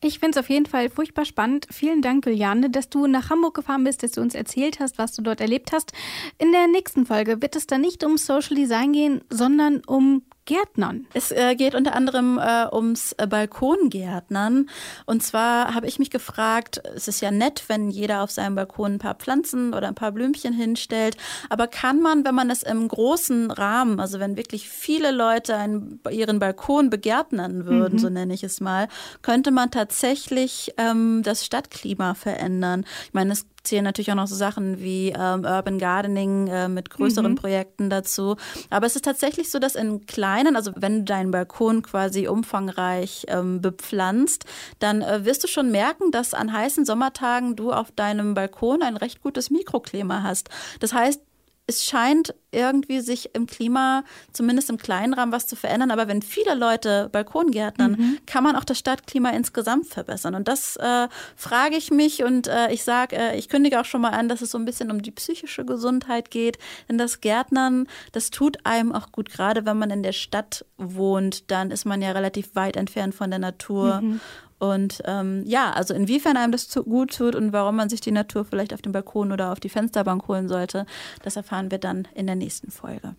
Ich 0.00 0.20
finde 0.20 0.38
es 0.38 0.44
auf 0.44 0.48
jeden 0.48 0.66
Fall 0.66 0.90
furchtbar 0.90 1.24
spannend. 1.24 1.66
Vielen 1.72 2.02
Dank, 2.02 2.24
Juliane, 2.24 2.70
dass 2.70 2.88
du 2.88 3.08
nach 3.08 3.30
Hamburg 3.30 3.54
gefahren 3.54 3.82
bist, 3.82 4.04
dass 4.04 4.12
du 4.12 4.20
uns 4.20 4.36
erzählt 4.36 4.78
hast, 4.78 4.96
was 4.96 5.12
du 5.12 5.22
dort 5.22 5.40
erlebt 5.40 5.72
hast. 5.72 5.92
In 6.38 6.52
der 6.52 6.68
nächsten 6.68 7.04
Folge 7.04 7.42
wird 7.42 7.56
es 7.56 7.66
dann 7.66 7.80
nicht 7.80 8.04
um 8.04 8.16
Social 8.16 8.54
Design 8.54 8.92
gehen, 8.92 9.22
sondern 9.28 9.82
um 9.86 10.22
Gärtnern. 10.48 11.06
Es 11.12 11.30
äh, 11.30 11.54
geht 11.56 11.74
unter 11.74 11.94
anderem 11.94 12.38
äh, 12.38 12.66
ums 12.72 13.12
äh, 13.18 13.26
Balkongärtnern. 13.26 14.70
Und 15.04 15.22
zwar 15.22 15.74
habe 15.74 15.86
ich 15.86 15.98
mich 15.98 16.08
gefragt, 16.08 16.80
es 16.96 17.06
ist 17.06 17.20
ja 17.20 17.30
nett, 17.30 17.64
wenn 17.68 17.90
jeder 17.90 18.22
auf 18.22 18.30
seinem 18.30 18.54
Balkon 18.54 18.94
ein 18.94 18.98
paar 18.98 19.14
Pflanzen 19.14 19.74
oder 19.74 19.88
ein 19.88 19.94
paar 19.94 20.10
Blümchen 20.10 20.54
hinstellt. 20.54 21.18
Aber 21.50 21.66
kann 21.66 22.00
man, 22.00 22.24
wenn 22.24 22.34
man 22.34 22.48
es 22.48 22.62
im 22.62 22.88
großen 22.88 23.50
Rahmen, 23.50 24.00
also 24.00 24.20
wenn 24.20 24.38
wirklich 24.38 24.70
viele 24.70 25.10
Leute 25.10 25.54
einen, 25.54 26.00
ihren 26.10 26.38
Balkon 26.38 26.88
begärtnern, 26.88 27.66
würden, 27.66 27.96
mhm. 27.96 27.98
so 27.98 28.08
nenne 28.08 28.32
ich 28.32 28.42
es 28.42 28.62
mal, 28.62 28.88
könnte 29.20 29.50
man 29.50 29.70
tatsächlich 29.70 30.72
ähm, 30.78 31.22
das 31.22 31.44
Stadtklima 31.44 32.14
verändern. 32.14 32.86
Ich 33.04 33.12
meine, 33.12 33.34
es 33.34 33.44
zählen 33.62 33.84
natürlich 33.84 34.10
auch 34.10 34.16
noch 34.16 34.26
so 34.26 34.34
Sachen 34.34 34.80
wie 34.80 35.10
ähm, 35.10 35.44
Urban 35.44 35.78
Gardening 35.78 36.48
äh, 36.48 36.68
mit 36.68 36.90
größeren 36.90 37.32
mhm. 37.32 37.36
Projekten 37.36 37.90
dazu. 37.90 38.36
Aber 38.70 38.86
es 38.86 38.96
ist 38.96 39.04
tatsächlich 39.04 39.50
so, 39.50 39.58
dass 39.58 39.74
in 39.74 40.06
kleinen, 40.06 40.56
also 40.56 40.72
wenn 40.76 41.00
du 41.00 41.04
deinen 41.04 41.30
Balkon 41.30 41.82
quasi 41.82 42.28
umfangreich 42.28 43.26
ähm, 43.28 43.60
bepflanzt, 43.60 44.44
dann 44.78 45.02
äh, 45.02 45.24
wirst 45.24 45.44
du 45.44 45.48
schon 45.48 45.70
merken, 45.70 46.10
dass 46.10 46.34
an 46.34 46.52
heißen 46.52 46.84
Sommertagen 46.84 47.56
du 47.56 47.72
auf 47.72 47.90
deinem 47.92 48.34
Balkon 48.34 48.82
ein 48.82 48.96
recht 48.96 49.22
gutes 49.22 49.50
Mikroklima 49.50 50.22
hast. 50.22 50.48
Das 50.80 50.92
heißt, 50.92 51.20
es 51.68 51.84
scheint 51.84 52.34
irgendwie 52.50 53.00
sich 53.00 53.34
im 53.34 53.46
Klima, 53.46 54.02
zumindest 54.32 54.70
im 54.70 54.78
kleinen 54.78 55.12
Rahmen, 55.12 55.32
was 55.32 55.46
zu 55.46 55.54
verändern. 55.54 55.90
Aber 55.90 56.08
wenn 56.08 56.22
viele 56.22 56.54
Leute 56.54 57.10
Balkongärtnern, 57.12 57.92
mhm. 57.92 58.18
kann 58.24 58.42
man 58.42 58.56
auch 58.56 58.64
das 58.64 58.78
Stadtklima 58.78 59.30
insgesamt 59.30 59.86
verbessern. 59.86 60.34
Und 60.34 60.48
das 60.48 60.76
äh, 60.76 61.08
frage 61.36 61.76
ich 61.76 61.90
mich 61.90 62.24
und 62.24 62.46
äh, 62.46 62.72
ich 62.72 62.84
sage, 62.84 63.16
äh, 63.16 63.38
ich 63.38 63.50
kündige 63.50 63.78
auch 63.78 63.84
schon 63.84 64.00
mal 64.00 64.12
an, 64.12 64.30
dass 64.30 64.40
es 64.40 64.50
so 64.50 64.58
ein 64.58 64.64
bisschen 64.64 64.90
um 64.90 65.02
die 65.02 65.10
psychische 65.10 65.66
Gesundheit 65.66 66.30
geht. 66.30 66.56
Denn 66.88 66.96
das 66.96 67.20
Gärtnern, 67.20 67.86
das 68.12 68.30
tut 68.30 68.64
einem 68.64 68.94
auch 68.94 69.12
gut. 69.12 69.30
Gerade 69.30 69.66
wenn 69.66 69.78
man 69.78 69.90
in 69.90 70.02
der 70.02 70.12
Stadt 70.12 70.64
wohnt, 70.78 71.50
dann 71.50 71.70
ist 71.70 71.84
man 71.84 72.00
ja 72.00 72.12
relativ 72.12 72.54
weit 72.54 72.76
entfernt 72.76 73.14
von 73.14 73.28
der 73.28 73.40
Natur. 73.40 74.00
Mhm. 74.00 74.20
Und 74.58 75.02
ähm, 75.04 75.42
ja, 75.46 75.70
also 75.70 75.94
inwiefern 75.94 76.36
einem 76.36 76.52
das 76.52 76.68
zu, 76.68 76.82
gut 76.82 77.16
tut 77.16 77.36
und 77.36 77.52
warum 77.52 77.76
man 77.76 77.88
sich 77.88 78.00
die 78.00 78.10
Natur 78.10 78.44
vielleicht 78.44 78.74
auf 78.74 78.82
dem 78.82 78.92
Balkon 78.92 79.30
oder 79.30 79.52
auf 79.52 79.60
die 79.60 79.68
Fensterbank 79.68 80.26
holen 80.26 80.48
sollte, 80.48 80.84
das 81.22 81.36
erfahren 81.36 81.70
wir 81.70 81.78
dann 81.78 82.08
in 82.14 82.26
der 82.26 82.34
nächsten 82.34 82.70
Folge. 82.70 83.14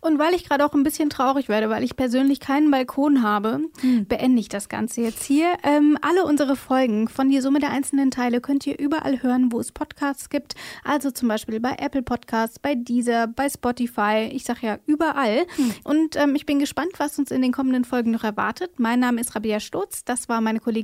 Und 0.00 0.18
weil 0.18 0.34
ich 0.34 0.44
gerade 0.48 0.64
auch 0.64 0.72
ein 0.72 0.84
bisschen 0.84 1.10
traurig 1.10 1.48
werde, 1.48 1.68
weil 1.68 1.82
ich 1.82 1.96
persönlich 1.96 2.38
keinen 2.38 2.70
Balkon 2.70 3.22
habe, 3.22 3.60
hm. 3.80 4.06
beende 4.06 4.40
ich 4.40 4.48
das 4.48 4.68
Ganze 4.68 5.00
jetzt 5.00 5.24
hier. 5.24 5.54
Ähm, 5.64 5.98
alle 6.00 6.24
unsere 6.24 6.54
Folgen 6.54 7.08
von 7.08 7.28
die 7.28 7.40
Summe 7.40 7.58
der 7.58 7.70
einzelnen 7.70 8.12
Teile 8.12 8.40
könnt 8.40 8.66
ihr 8.66 8.78
überall 8.78 9.22
hören, 9.22 9.50
wo 9.50 9.58
es 9.58 9.72
Podcasts 9.72 10.30
gibt. 10.30 10.54
Also 10.84 11.10
zum 11.10 11.28
Beispiel 11.28 11.58
bei 11.58 11.74
Apple 11.78 12.02
Podcasts, 12.02 12.60
bei 12.60 12.76
Deezer, 12.76 13.26
bei 13.26 13.48
Spotify. 13.48 14.30
Ich 14.32 14.44
sage 14.44 14.60
ja 14.62 14.78
überall. 14.86 15.44
Hm. 15.56 15.74
Und 15.82 16.16
ähm, 16.16 16.36
ich 16.36 16.46
bin 16.46 16.60
gespannt, 16.60 16.92
was 16.98 17.18
uns 17.18 17.32
in 17.32 17.42
den 17.42 17.52
kommenden 17.52 17.84
Folgen 17.84 18.12
noch 18.12 18.22
erwartet. 18.22 18.78
Mein 18.78 19.00
Name 19.00 19.20
ist 19.20 19.34
Rabia 19.34 19.58
Stutz. 19.58 20.04
Das 20.04 20.28
war 20.28 20.40
meine 20.40 20.60
Kollegin 20.60 20.83